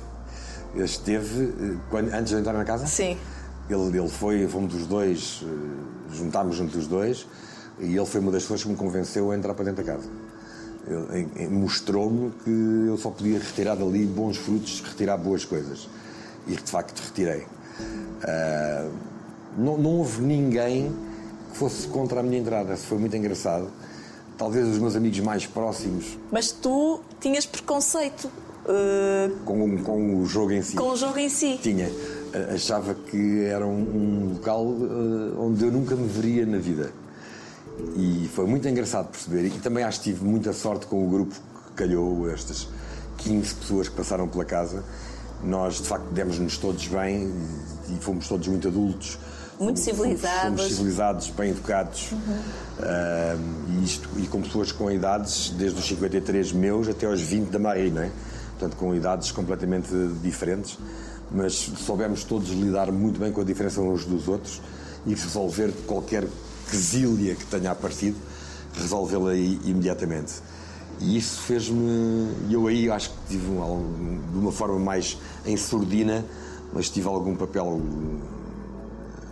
[0.76, 2.88] Ele esteve, eh, quando, antes de eu entrar na casa?
[2.88, 3.18] Sim.
[3.70, 7.26] Ele, ele foi, fomos os dois, eh, juntámos juntos os dois,
[7.80, 10.08] e ele foi uma das pessoas que me convenceu a entrar para dentro da casa.
[11.50, 15.88] Mostrou-me que eu só podia retirar dali bons frutos, retirar boas coisas.
[16.46, 17.46] E de facto retirei.
[18.24, 18.90] Ah,
[19.58, 20.94] não, não houve ninguém
[21.52, 22.74] que fosse contra a minha entrada.
[22.74, 23.70] Isso foi muito engraçado.
[24.38, 28.30] Talvez os meus amigos mais próximos Mas tu tinhas preconceito
[28.68, 30.76] eh, com, com o jogo em si.
[30.76, 31.60] com o jogo em si.
[31.62, 31.90] Tinha.
[32.54, 36.92] Achava que era um, um local eh, onde eu nunca me veria na vida.
[37.96, 39.48] E foi muito engraçado perceber.
[39.48, 41.36] E também acho que tive muita sorte com o grupo
[41.68, 42.68] que calhou, estas
[43.18, 44.84] 15 pessoas que passaram pela casa.
[45.44, 47.32] Nós, de facto, demos-nos todos bem
[47.90, 49.18] e, e fomos todos muito adultos.
[49.60, 50.50] Muito civilizados.
[50.50, 50.58] Uhum.
[50.58, 52.14] Fomos civilizados, bem educados.
[52.80, 53.36] Ah,
[53.70, 57.60] e, isto, e com pessoas com idades, desde os 53 meus até aos 20 da
[57.60, 58.12] Marie, não é?
[58.52, 59.90] Portanto, com idades completamente
[60.22, 60.78] diferentes.
[61.34, 64.62] Mas soubemos todos lidar muito bem com a diferença uns dos outros
[65.06, 66.28] e resolver qualquer
[66.70, 68.18] quesilha que tenha aparecido,
[68.76, 70.34] resolvê-la imediatamente.
[71.00, 72.32] E isso fez-me.
[72.50, 76.24] Eu aí acho que tive um, de uma forma mais em surdina,
[76.72, 77.82] mas tive algum papel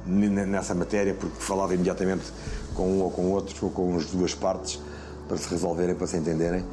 [0.05, 2.23] nessa matéria, porque falava imediatamente
[2.73, 4.79] com um ou com outros, ou com as duas partes,
[5.27, 6.65] para se resolverem, para se entenderem.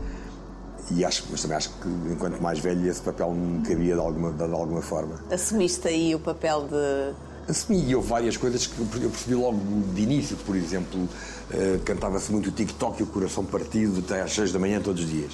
[0.90, 4.32] E acho, mas também acho que, enquanto mais velho, esse papel me cabia de alguma,
[4.32, 5.22] de alguma forma.
[5.30, 7.50] Assumiste aí o papel de.
[7.50, 9.58] Assumi, e houve várias coisas que eu percebi logo
[9.94, 11.08] de início, por exemplo,
[11.50, 15.02] eh, cantava-se muito o TikTok e o coração partido até às 6 da manhã todos
[15.02, 15.32] os dias.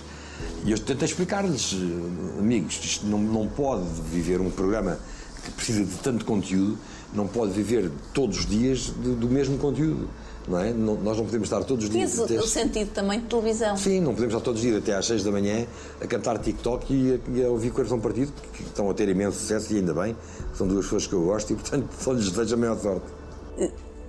[0.65, 4.97] E eu tentei explicar-lhes, eh, amigos, isto não, não pode viver um programa
[5.45, 6.79] que precisa de tanto conteúdo,
[7.13, 10.09] não pode viver todos os dias de- do mesmo conteúdo.
[10.47, 10.73] Não é?
[10.73, 12.13] Não- nós não podemos estar todos os dias.
[12.13, 13.77] Tinhas o, até- o sentido também de televisão.
[13.79, 15.67] Sim, não podemos estar todos os dias até às 6 da manhã
[16.01, 19.39] a cantar TikTok e a, e a ouvir Coração Partido, que estão a ter imenso
[19.39, 20.15] sucesso e ainda bem.
[20.55, 23.07] São duas pessoas que eu gosto e, portanto, só lhes desejo a maior sorte.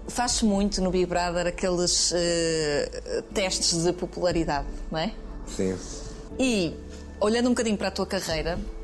[0.08, 5.14] Faz-se muito no Big Brother aqueles eh, testes de popularidade, não é?
[5.48, 5.76] Sim.
[6.38, 6.74] E,
[7.20, 8.75] olhando um bocadinho para a tua carreira, eh,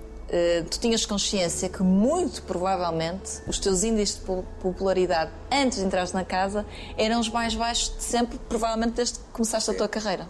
[0.70, 6.14] tu tinhas consciência que, muito provavelmente, os teus índices de po- popularidade antes de entrares
[6.14, 6.66] na casa
[6.98, 10.26] eram os mais baixos de sempre, provavelmente desde que começaste a tua carreira.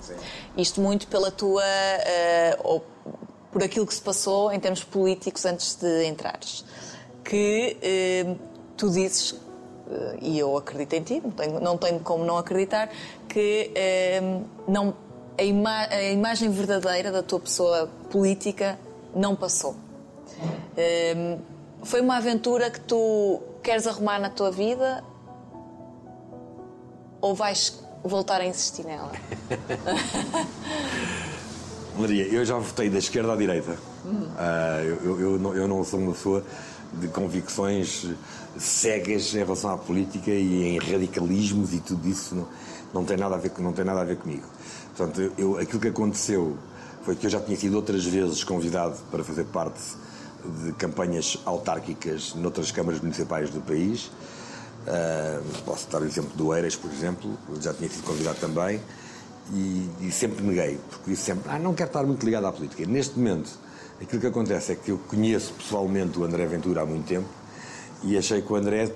[0.57, 1.61] Isto muito pela tua.
[1.63, 2.83] eh, ou
[3.51, 6.63] por aquilo que se passou em termos políticos antes de entrares.
[7.23, 8.35] Que eh,
[8.77, 9.35] tu dizes
[9.91, 12.89] eh, e eu acredito em ti, não tenho, não tenho como não acreditar,
[13.27, 14.21] que eh,
[14.67, 14.95] não,
[15.37, 18.79] a, ima- a imagem verdadeira da tua pessoa política
[19.13, 19.75] não passou.
[20.77, 21.37] Eh,
[21.83, 25.03] foi uma aventura que tu queres arrumar na tua vida
[27.19, 29.11] ou vais voltar a insistir nela?
[31.97, 33.77] Maria, eu já votei da esquerda à direita.
[34.37, 36.43] Ah, eu, eu- eu não, eu não sou uma pessoa
[36.93, 38.07] de convicções
[38.57, 42.47] cegas em relação à política e em radicalismos e tudo isso não,
[42.93, 44.45] não, tem, nada a ver, não tem nada a ver comigo.
[44.95, 46.57] Portanto, eu, aquilo que aconteceu
[47.03, 49.79] foi que eu já tinha sido outras vezes convidado para fazer parte
[50.63, 54.11] de campanhas autárquicas noutras câmaras municipais do país.
[54.87, 58.79] Ah, posso dar o exemplo do Eiras, por exemplo, já tinha sido convidado também
[59.53, 62.85] e, e sempre neguei, porque disse sempre, ah, não quero estar muito ligado à política.
[62.85, 63.51] Neste momento,
[64.01, 67.27] aquilo que acontece é que eu conheço pessoalmente o André Ventura há muito tempo
[68.03, 68.91] e achei que o André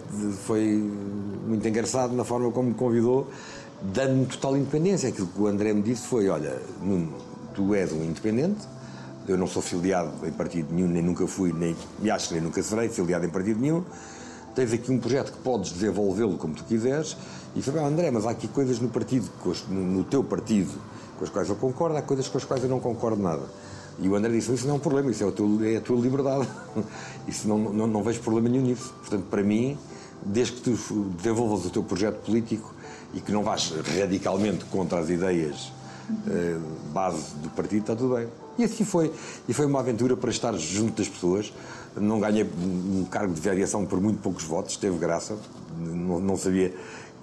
[0.45, 3.29] foi muito engraçado na forma como me convidou,
[3.81, 5.09] dando-me total independência.
[5.09, 7.13] Aquilo que o André me disse foi, olha, Nuno,
[7.53, 8.67] tu és um independente,
[9.27, 12.43] eu não sou filiado em partido nenhum, nem nunca fui, nem, e acho que nem
[12.43, 13.83] nunca serei filiado em partido nenhum.
[14.53, 17.17] Tens aqui um projeto que podes desenvolvê-lo como tu quiseres.
[17.55, 19.29] E foi, "Ah, André, mas há aqui coisas no partido,
[19.69, 20.71] no, teu partido,
[21.17, 23.43] com as quais eu concordo, há coisas com as quais eu não concordo nada.
[23.99, 26.47] E o André disse: Isso não é um problema, isso é, é a tua liberdade.
[27.27, 28.93] Isso não, não, não vejo problema nenhum nisso.
[28.99, 29.77] Portanto, para mim,
[30.23, 32.73] desde que tu desenvolvas o teu projeto político
[33.13, 35.71] e que não vás radicalmente contra as ideias
[36.27, 36.57] eh,
[36.93, 38.27] base do partido, está tudo bem.
[38.57, 39.11] E assim foi.
[39.47, 41.53] E foi uma aventura para estar junto das pessoas.
[41.95, 45.37] Não ganhei um cargo de variação por muito poucos votos, teve graça.
[45.77, 46.73] Não, não sabia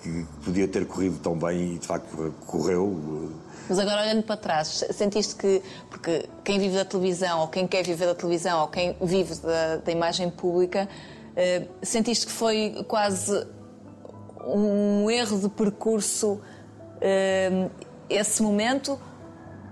[0.03, 3.31] que podia ter corrido tão bem e de facto correu.
[3.69, 7.85] Mas agora olhando para trás, sentiste que, porque quem vive da televisão, ou quem quer
[7.85, 10.89] viver da televisão, ou quem vive da, da imagem pública,
[11.37, 13.47] eh, sentiste que foi quase
[14.45, 16.41] um erro de percurso
[17.01, 17.71] eh,
[18.13, 18.99] esse momento?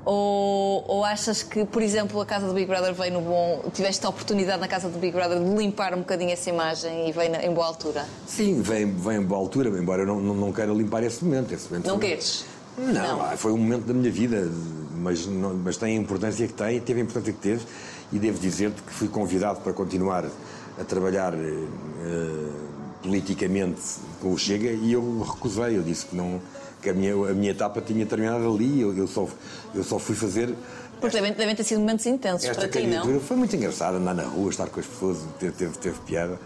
[0.04, 3.64] Ou, ou achas que, por exemplo, a casa do Big Brother veio no bom.
[3.72, 7.12] Tiveste a oportunidade na casa do Big Brother de limpar um bocadinho essa imagem e
[7.12, 8.06] veio na- em boa altura?
[8.26, 11.52] Sim, vem, vem em boa altura, embora eu não, não, não queira limpar esse momento.
[11.52, 12.44] Esse momento Não foi- queres?
[12.78, 14.48] Não, ah, foi um momento da minha vida,
[14.96, 17.62] mas, não- mas tem a importância que tem, teve a importância que teve,
[18.10, 20.24] e devo dizer-te que fui convidado para continuar
[20.80, 22.50] a trabalhar eh,
[23.02, 23.80] politicamente
[24.20, 26.40] com o Chega e eu recusei, eu disse que não
[26.80, 29.26] que a minha, a minha etapa tinha terminado ali, eu, eu, só,
[29.74, 30.54] eu só fui fazer
[31.00, 33.20] Porque devem, devem ter sido momentos intensos esta para ti, não?
[33.20, 36.38] foi muito engraçada, andar na rua, estar com as pessoas, teve, teve, teve piada.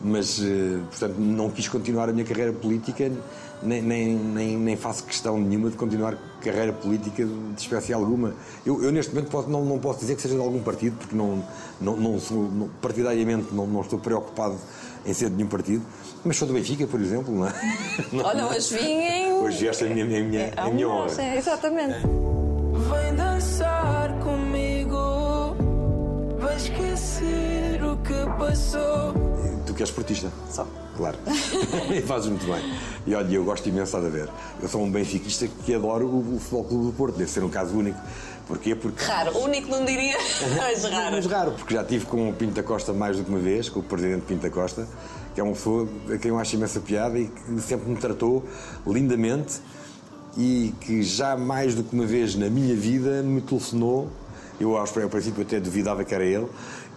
[0.00, 3.10] Mas, eh, portanto, não quis continuar a minha carreira política,
[3.62, 8.34] nem, nem, nem, nem faço questão nenhuma de continuar carreira política de espécie alguma.
[8.66, 11.14] Eu, eu neste momento, posso- não, não posso dizer que seja de algum partido, porque
[11.16, 11.42] não,
[11.80, 14.56] não, não sou, não- partidariamente não, não estou preocupado
[15.06, 15.82] em ser de nenhum partido.
[16.24, 17.52] Mas sou do Benfica, por exemplo, não é?
[18.24, 19.23] Olha, hoje em.
[19.44, 21.12] Hoje esta é a minha, a minha, a minha honra.
[21.12, 21.98] homenagem, Exatamente.
[22.00, 25.54] Vem dançar comigo.
[26.38, 29.12] Vai esquecer o que passou.
[29.66, 30.32] Tu que és esportista.
[30.50, 30.66] Só.
[30.96, 31.18] Claro.
[31.94, 32.74] e fazes muito bem.
[33.06, 34.30] E olha, eu gosto imenso de ver.
[34.62, 37.18] Eu sou um benfiquista que adoro o, o Futebol Clube do Porto.
[37.18, 38.00] Deve ser um caso único.
[38.46, 38.74] Porquê?
[38.74, 39.04] Porque.
[39.04, 40.16] Raro, único não diria,
[40.56, 41.16] mas raro.
[41.16, 43.68] Mas raro, porque já tive com o Pinto da Costa mais do que uma vez,
[43.68, 44.86] com o presidente Pinto da Costa,
[45.34, 48.44] que é uma pessoa a quem eu acho imensa piada e que sempre me tratou
[48.86, 49.60] lindamente
[50.36, 54.08] e que já mais do que uma vez na minha vida me telefonou.
[54.60, 56.46] Eu, aos- ao princípio, até duvidava que era ele.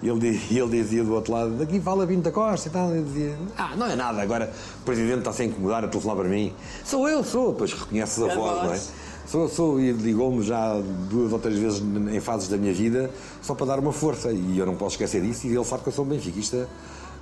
[0.04, 2.94] Ele, ele dizia do outro lado: daqui fala Pinto da Costa e tal.
[2.94, 6.30] Eu dizia: Ah, não é nada, agora o presidente está-se a incomodar a telefonar para
[6.30, 6.54] mim.
[6.86, 7.54] Sou eu, sou.
[7.54, 8.80] Depois reconheces a A voz, não é?
[9.28, 13.10] Sou, sou e ligou-me já duas ou três vezes em fases da minha vida
[13.42, 15.90] só para dar uma força e eu não posso esquecer disso e ele sabe que
[15.90, 16.70] eu sou um benfiquista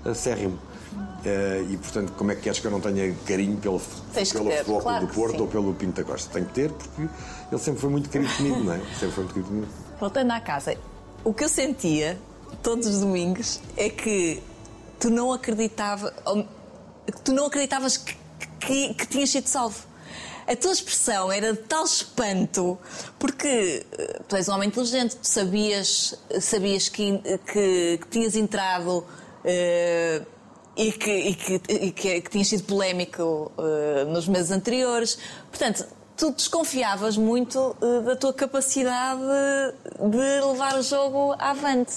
[0.05, 0.59] acérrimo.
[1.25, 3.81] Eh, e portanto, como é que queres que eu não tenha carinho pelo,
[4.13, 6.31] Tens pelo ter, Futebol claro do Porto ou pelo Pinto da Costa?
[6.31, 7.01] Tenho que ter porque
[7.51, 8.79] ele sempre foi muito querido comigo, não é?
[8.99, 9.67] Sempre foi muito querido comigo.
[9.99, 10.77] Voltando à casa,
[11.23, 12.17] o que eu sentia
[12.61, 14.41] todos os domingos é que
[14.99, 16.13] tu não acreditava,
[17.23, 18.15] tu não acreditavas que,
[18.59, 19.83] que, que tinhas sido salvo.
[20.47, 22.77] A tua expressão era de tal espanto,
[23.17, 27.17] porque eh, tu és um homem inteligente, tu sabias, sabias que,
[27.51, 29.03] que, que tinhas entrado
[29.45, 30.21] eh,
[30.75, 35.19] e, que, e, que, e que, que tinhas sido polémico eh, nos meses anteriores.
[35.49, 35.85] Portanto,
[36.17, 41.93] tu desconfiavas muito eh, da tua capacidade de levar o jogo avante.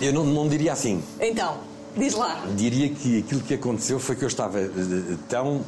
[0.00, 1.02] Eu não, não diria assim.
[1.20, 1.58] Então,
[1.96, 2.40] diz lá.
[2.56, 4.58] Diria que aquilo que aconteceu foi que eu estava
[5.28, 5.64] tão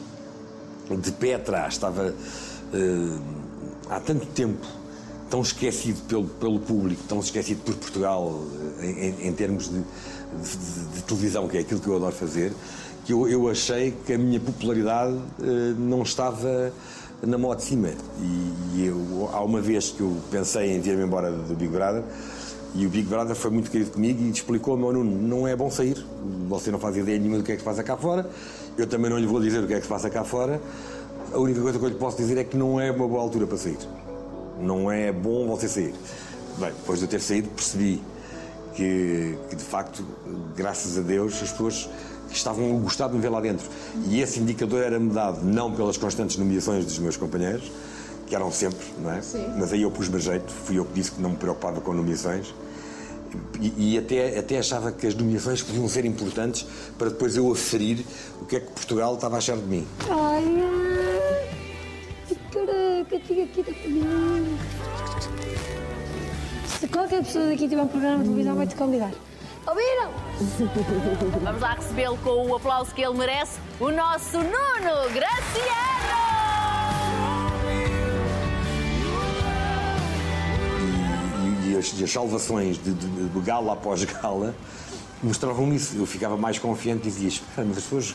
[0.88, 2.14] de pé atrás, estava
[3.88, 4.66] há tanto tempo
[5.30, 8.40] tão esquecido pelo, pelo público, tão esquecido por Portugal
[8.80, 9.82] em, em termos de,
[10.42, 12.52] de- de televisão, que é aquilo que eu adoro fazer,
[13.04, 16.72] que eu, eu achei que a minha popularidade eh, não estava
[17.22, 17.88] na mão de cima.
[18.20, 22.02] E, e eu, há uma vez que eu pensei em vir-me embora do Big Brother,
[22.74, 25.70] e o Big Brother foi muito querido comigo e explicou-me, ao Nuno, não é bom
[25.70, 26.04] sair,
[26.48, 28.28] você não faz ideia nenhuma do que é que se passa cá fora,
[28.76, 30.60] eu também não lhe vou dizer o que é que se passa cá fora,
[31.32, 33.46] a única coisa que eu lhe posso dizer é que não é uma boa altura
[33.46, 33.78] para sair.
[34.60, 35.94] Não é bom você sair.
[36.58, 38.00] Bem, depois de eu ter saído, percebi
[38.74, 40.04] que, que, de facto,
[40.56, 41.88] graças a Deus, as pessoas
[42.30, 43.68] estavam a gostar de me ver lá dentro.
[44.08, 47.70] E esse indicador era-me dado não pelas constantes nomeações dos meus companheiros,
[48.26, 49.20] que eram sempre, não é?
[49.58, 51.92] Mas aí eu pus-me a jeito, fui eu que disse que não me preocupava com
[51.92, 52.54] nomeações.
[53.60, 58.04] E, e até, até achava que as nomeações podiam ser importantes para depois eu aferir
[58.40, 59.86] o que é que Portugal estava a achar de mim.
[60.08, 61.14] Ai, ai.
[62.52, 64.04] Caraca, tinha aqui da família.
[66.84, 69.10] Se qualquer pessoa daqui tiver um programa de televisão, vai te convidar.
[69.66, 70.10] Ouviram?
[71.42, 76.44] Vamos lá recebê-lo com o aplauso que ele merece, o nosso Nuno Graciano!
[81.64, 84.54] e, e as, as salvações de, de- de gala após gala
[85.22, 85.96] mostravam isso.
[85.96, 88.14] Eu ficava mais confiante e dizia: "Espera, mas as pessoas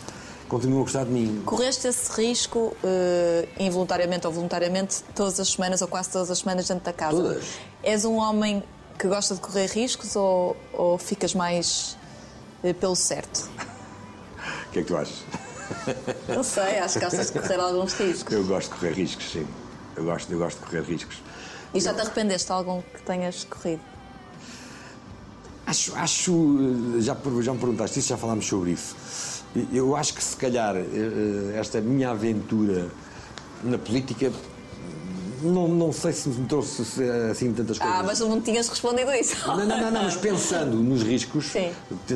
[0.50, 1.41] continuam a gostar de mim.
[1.45, 6.68] Correste esse risco, eh, involuntariamente ou voluntariamente, todas as semanas ou quase todas as semanas
[6.68, 7.16] dentro da casa?
[7.16, 7.45] Todas.
[7.84, 8.62] És um homem
[8.97, 11.95] que gosta de correr riscos ou, ou ficas mais
[12.64, 13.50] eh, pelo certo?
[14.68, 15.24] O que é que tu achas?
[16.28, 18.34] Não sei, acho que gostas de correr alguns riscos.
[18.34, 19.47] Eu gosto de correr riscos, sim.
[19.95, 21.18] Eu gosto, eu gosto de correr riscos.
[21.74, 23.82] E já te arrependeste de algum que tenhas corrido?
[25.66, 29.39] Acho, acho já, já me perguntaste isso, já falámos sobre isso.
[29.74, 32.89] Eu acho que se calhar eh, esta minha aventura
[33.64, 34.32] na política
[35.41, 36.82] não, não sei se me trouxe
[37.32, 37.97] assim tantas coisas.
[37.97, 39.36] Ah, mas não tinhas respondido isso.
[39.47, 41.72] Não, não, não, não mas pensando nos riscos, Sim.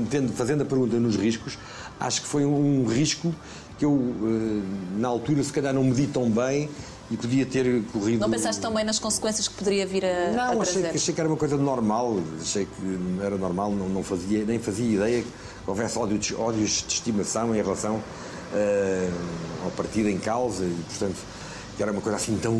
[0.09, 1.57] tendo, fazendo a pergunta nos riscos,
[1.99, 3.33] acho que foi um risco
[3.77, 6.69] que eu, eh, na altura, se calhar não medi tão bem
[7.09, 8.19] e podia ter corrido.
[8.19, 11.19] Não pensaste tão bem nas consequências que poderia vir a, Não, a achei, achei que
[11.19, 15.23] era uma coisa normal, achei que era normal, não, não fazia, nem fazia ideia
[15.65, 18.01] houvesse ódio de- ódios de estimação em relação
[18.53, 19.09] eh,
[19.63, 21.17] ao partido em causa e, portanto,
[21.75, 22.55] que era uma coisa assim tão.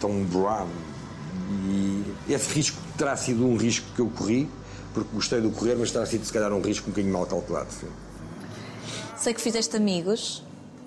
[0.00, 0.70] tão bravo.
[1.68, 4.48] E esse risco terá sido um risco que eu corri,
[4.94, 7.68] porque gostei de correr, mas terá sido, se calhar, um risco um bocadinho mal calculado.
[7.72, 7.86] sim.
[9.16, 10.42] Sei que fizeste amigos,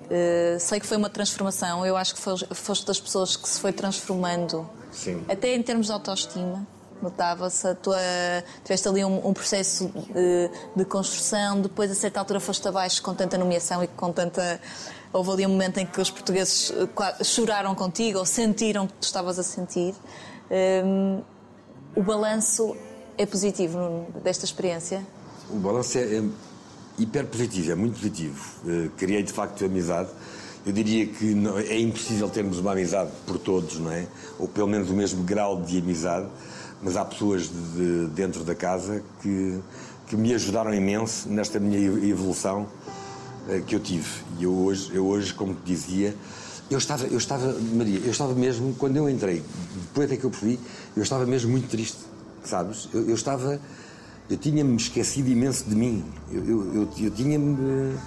[0.08, 1.84] eh, sei que foi uma transformação.
[1.84, 5.22] Eu acho que foste, foste das pessoas que se foi transformando, Sim.
[5.28, 6.66] até em termos de autoestima.
[7.02, 7.96] Notava-se, a tua,
[8.64, 13.14] tiveste ali um, um processo de, de construção, depois a certa altura foste abaixo com
[13.14, 14.60] tanta nomeação e com tanta.
[15.12, 19.02] Houve ali um momento em que os portugueses eh, choraram contigo ou sentiram que tu
[19.04, 19.94] estavas a sentir.
[20.84, 21.20] Hum,
[21.96, 22.76] o balanço
[23.18, 25.04] é positivo desta experiência?
[25.48, 26.22] O balanço é, é
[26.98, 28.60] hiper positivo, é muito positivo.
[28.68, 30.10] Eh, criei de facto amizade.
[30.64, 34.06] Eu diria que não- é impossível termos uma amizade por todos, não é?
[34.38, 36.28] Ou pelo menos o mesmo grau de amizade,
[36.82, 39.60] mas há pessoas de, de dentro da casa que,
[40.06, 42.66] que me ajudaram imenso nesta minha evolução
[43.48, 44.08] eh, que eu tive.
[44.38, 46.14] E eu hoje, eu hoje, como te dizia,
[46.70, 49.42] eu estava, eu estava, Maria, eu estava mesmo, quando eu entrei,
[49.88, 50.58] depois é que eu percebi,
[50.96, 51.98] eu estava mesmo muito triste,
[52.44, 52.88] sabes?
[52.94, 53.60] Eu, eu estava,
[54.30, 56.04] eu tinha-me esquecido imenso de mim.
[56.30, 57.98] Eu, eu, eu, eu tinha-me.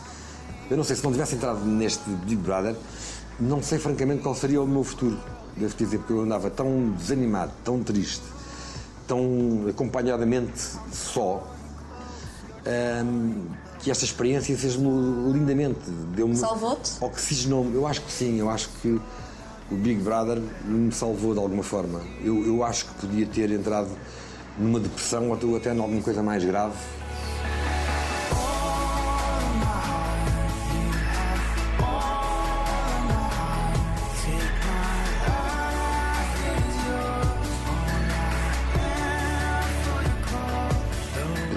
[0.71, 2.75] Eu não sei se não tivesse entrado neste Big Brother,
[3.39, 5.19] não sei francamente qual seria o meu futuro.
[5.57, 8.23] Devo dizer, porque eu andava tão desanimado, tão triste,
[9.07, 10.59] tão acompanhadamente
[10.91, 11.47] só,
[13.05, 13.45] hum,
[13.79, 14.89] que esta experiência fez-me
[15.31, 15.89] lindamente.
[16.15, 16.35] Deu-me.
[16.35, 16.91] Salvou-te?
[17.01, 17.75] Oxigenou-me.
[17.75, 18.99] Eu acho que sim, eu acho que
[19.71, 22.01] o Big Brother me salvou de alguma forma.
[22.23, 23.89] Eu, eu acho que podia ter entrado
[24.57, 26.75] numa depressão ou até em alguma coisa mais grave.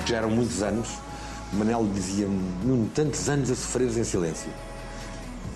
[0.07, 0.89] Porque já eram muitos anos.
[1.53, 4.49] Manel dizia-me, Nuno, tantos anos a sofreres em silêncio.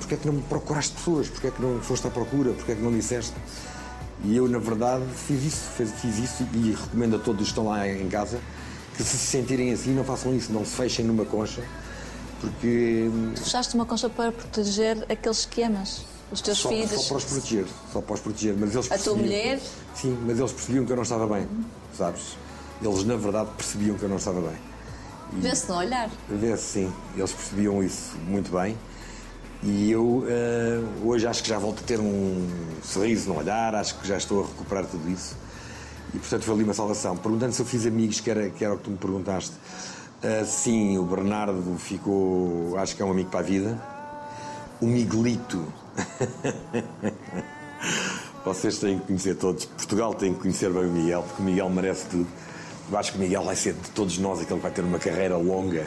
[0.01, 1.29] Porquê é que não me procuraste pessoas?
[1.29, 2.53] Porquê é que não foste à procura?
[2.53, 3.33] Porquê é que não disseste?
[4.25, 7.69] E eu, na verdade, fiz isso, fiz, fiz isso e recomendo a todos que estão
[7.69, 8.41] lá em casa
[8.97, 11.63] que se se sentirem assim, não façam isso, não se fechem numa concha,
[12.41, 16.91] porque hum, Fechaste uma concha para proteger aqueles que amas, os teus só, filhos.
[16.91, 18.57] só para os proteger, só para os proteger.
[18.59, 19.61] Mas eles A tua mulher?
[19.95, 21.49] Sim, mas eles percebiam que eu não estava bem,
[21.97, 22.37] sabes?
[22.83, 24.57] Eles, na verdade, percebiam que eu não estava bem.
[25.33, 26.11] Vê-se no olhar.
[26.29, 28.77] Vê-se sim, eles percebiam isso muito bem.
[29.63, 32.49] E eu eh, hoje acho que já volto a ter um
[32.83, 35.37] sorriso no olhar, acho que já estou a recuperar tudo isso.
[36.15, 37.17] E portanto foi ali uma salvação.
[37.17, 39.53] Perguntando se eu fiz amigos, que era, que era o que tu me perguntaste.
[40.23, 43.79] eh, sim, o Bernardo ficou, acho que é um amigo para a vida.
[44.81, 45.63] O Miguelito.
[48.45, 49.67] Vocês têm que conhecer todos.
[49.67, 52.27] Portugal tem que conhecer bem o Miguel, porque o Miguel merece tudo.
[52.91, 54.99] Eu acho que o Miguel vai ser de todos nós aquele que vai ter uma
[54.99, 55.87] carreira longa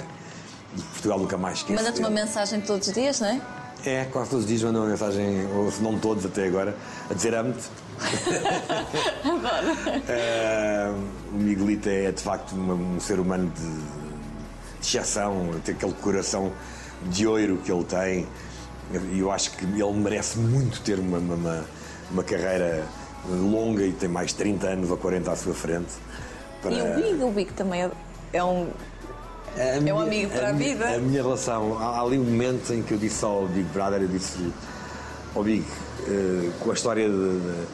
[0.76, 1.82] e que Portugal nunca mais esquece.
[1.84, 3.42] Manda-te uma mensagem todos os dias, não é?
[3.86, 6.76] É, quase todos os dias mandam uma mensagem, ou se não todos até agora,
[7.10, 7.64] a dizer amo-te.
[10.08, 10.92] Eh,
[11.32, 16.52] o Miguelito é de facto uma- um ser humano de, de exceção, tem aquele coração
[17.04, 18.28] de ouro que ele tem.
[19.14, 21.66] E eu acho que ele merece muito ter uma, uma- uma,
[22.12, 22.84] uma carreira
[23.30, 25.94] longa e tem mais 30 anos ou 40 à sua frente.
[26.72, 27.92] E o para- Big, o Big também é-
[28.34, 28.68] é um.
[29.56, 30.96] a um amigo para a minha- vida.
[30.96, 34.08] A minha relação, há, ali um momento em que eu disse ao Big Brother, eu
[34.08, 34.52] disse
[35.36, 35.64] ao Big,
[36.08, 37.66] eh, com a história de, de-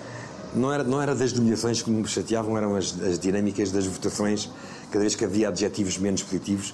[0.60, 4.50] não, era, não era das nomeações que me chateavam, eram as, as dinâmicas das votações,
[4.92, 6.74] cada vez que havia adjetivos menos positivos,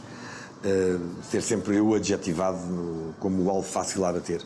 [0.63, 0.97] eh,
[1.29, 4.41] ser sempre eu adjetivado no- como o alvo fácil a bater.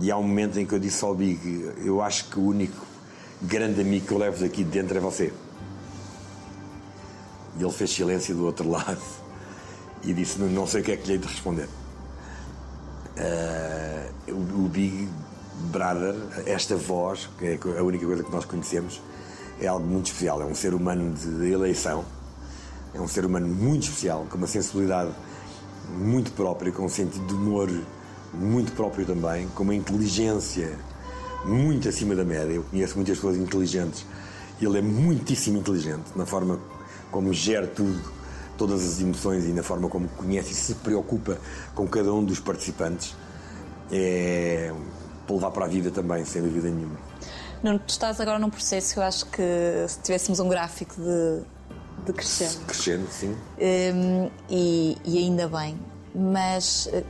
[0.00, 2.84] E há um momento em que eu disse ao Big, eu acho que o único
[3.42, 5.32] grande amigo que eu levo daqui de dentro é você.
[7.58, 9.00] E ele fez silêncio do outro lado
[10.02, 11.68] e disse: Não, sei o que é que lhe hei de responder.
[13.16, 15.08] Eh, o, o Big
[15.70, 16.14] Brother,
[16.46, 19.00] esta voz, que é a única coisa que nós conhecemos,
[19.60, 20.42] é algo muito especial.
[20.42, 22.04] É um ser humano de eleição,
[22.92, 25.12] é um ser humano muito especial, com uma sensibilidade
[25.96, 27.70] muito própria, com um sentido de humor
[28.32, 30.76] muito próprio também, com uma inteligência
[31.44, 32.52] muito acima da média.
[32.52, 34.04] Eu conheço muitas pessoas inteligentes
[34.60, 36.58] ele é muitíssimo inteligente na forma
[37.14, 38.02] como gera tudo,
[38.58, 41.38] todas as emoções e na forma como conhece e se preocupa
[41.72, 43.14] com cada um dos participantes,
[43.92, 44.72] é
[45.24, 46.98] para levar para a vida também, sem dúvida nenhuma.
[47.62, 49.42] Nuno, tu estás agora num processo que eu acho que
[49.86, 52.66] se tivéssemos um gráfico de, de crescendo.
[52.66, 53.36] Crescendo, sim.
[53.60, 55.78] Hum, e, e ainda bem.
[56.12, 57.04] Mas eh,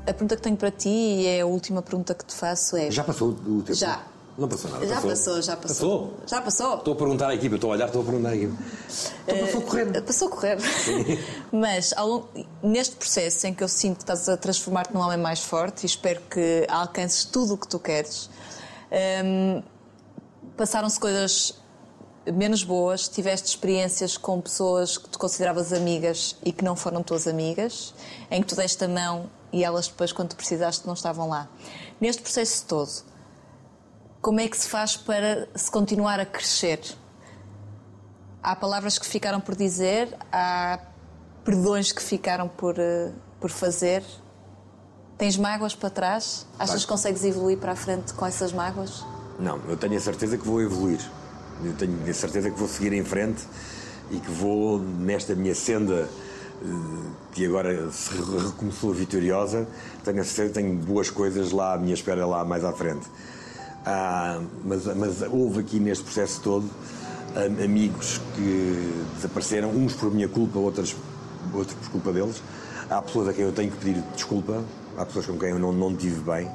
[0.00, 2.90] a pergunta que tenho para ti, e é a última pergunta que te faço, é.
[2.90, 3.74] Já passou o tempo?
[3.74, 4.02] Já.
[4.38, 4.86] Não passou nada.
[4.86, 6.14] Já passou, já passou.
[6.26, 6.76] Já passou?
[6.76, 8.56] Estou a perguntar à equipa, estou a olhar, estou a perguntar à equipa.
[9.26, 9.96] Então passou a correr.
[9.96, 10.58] Eh, Passou a correr.
[11.50, 12.28] Mas ao longo-
[12.62, 15.86] neste processo em que eu sinto que estás a transformar-te num homem mais forte e
[15.86, 18.30] espero que alcances tudo o que tu queres,
[19.24, 19.60] hum,
[20.56, 21.54] passaram-se coisas
[22.32, 27.26] menos boas, tiveste experiências com pessoas que tu consideravas amigas e que não foram tuas
[27.26, 27.92] amigas,
[28.30, 31.48] em que tu deste a mão e elas depois, quando tu precisaste, não estavam lá.
[32.00, 32.90] Neste processo todo,
[34.20, 36.80] como é que se faz para se continuar a crescer?
[38.42, 40.78] Há palavras que ficaram por dizer, há
[41.44, 43.10] perdões que ficaram por, eh,
[43.40, 44.02] por fazer.
[45.16, 46.46] Tens mágoas para trás?
[46.58, 49.04] Achas que consegues evoluir para a frente com essas mágoas?
[49.38, 51.00] Não, eu tenho a certeza que vou evoluir.
[51.64, 53.42] Eu tenho a certeza que vou seguir em frente
[54.10, 56.08] e que vou, nesta minha senda
[56.62, 59.66] eh, que agora se re- recomeçou vitoriosa,
[60.04, 63.06] tenho a certeza que tenho boas coisas lá à minha espera, lá mais à frente.
[63.84, 66.68] Ah, mas, mas houve aqui neste processo todo
[67.62, 70.96] amigos que desapareceram, uns por minha culpa, outros,
[71.52, 72.42] outros por culpa deles.
[72.90, 74.64] Há pessoas a quem eu tenho que pedir desculpa,
[74.96, 76.50] há pessoas com quem eu não, não tive bem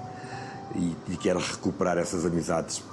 [0.76, 2.84] e, e quero recuperar essas amizades.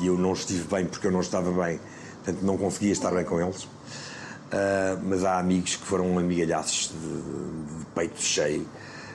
[0.00, 1.80] E eu não estive bem porque eu não estava bem,
[2.24, 3.68] portanto não conseguia estar bem com eles.
[4.50, 8.66] Ah, mas há amigos que foram amigalhaços de, de peito cheio.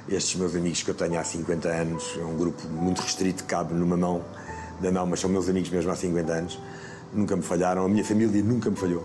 [0.07, 3.73] Estes meus amigos que eu tenho há 50 anos, é um grupo muito restrito, cabe
[3.73, 4.23] numa mão
[4.83, 6.59] da mão, mas são meus amigos mesmo há 50 anos.
[7.13, 9.03] Nunca me falharam, a minha família nunca me falhou.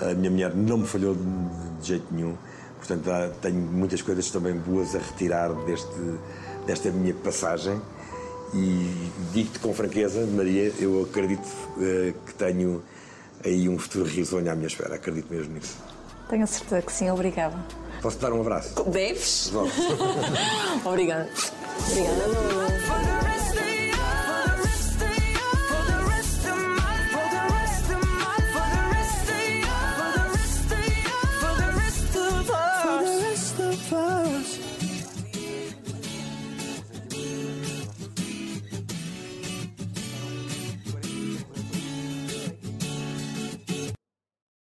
[0.00, 1.22] A minha mulher não me falhou de,
[1.80, 2.34] de jeito nenhum.
[2.78, 5.88] Portanto, há- tenho muitas coisas também boas a retirar deste,
[6.66, 7.80] desta minha passagem.
[8.52, 11.46] E digo-te com franqueza, Maria, eu acredito
[11.80, 12.82] eh, que tenho
[13.44, 14.94] aí um futuro risonho à minha espera.
[14.96, 15.76] Acredito mesmo nisso.
[16.28, 17.56] Tenho a certeza que sim, obrigada.
[18.00, 18.82] Posso te dar um abraço?
[18.84, 19.50] Deves?
[19.52, 19.72] Vamos.
[20.84, 21.28] obrigada.
[21.90, 23.13] Obrigada.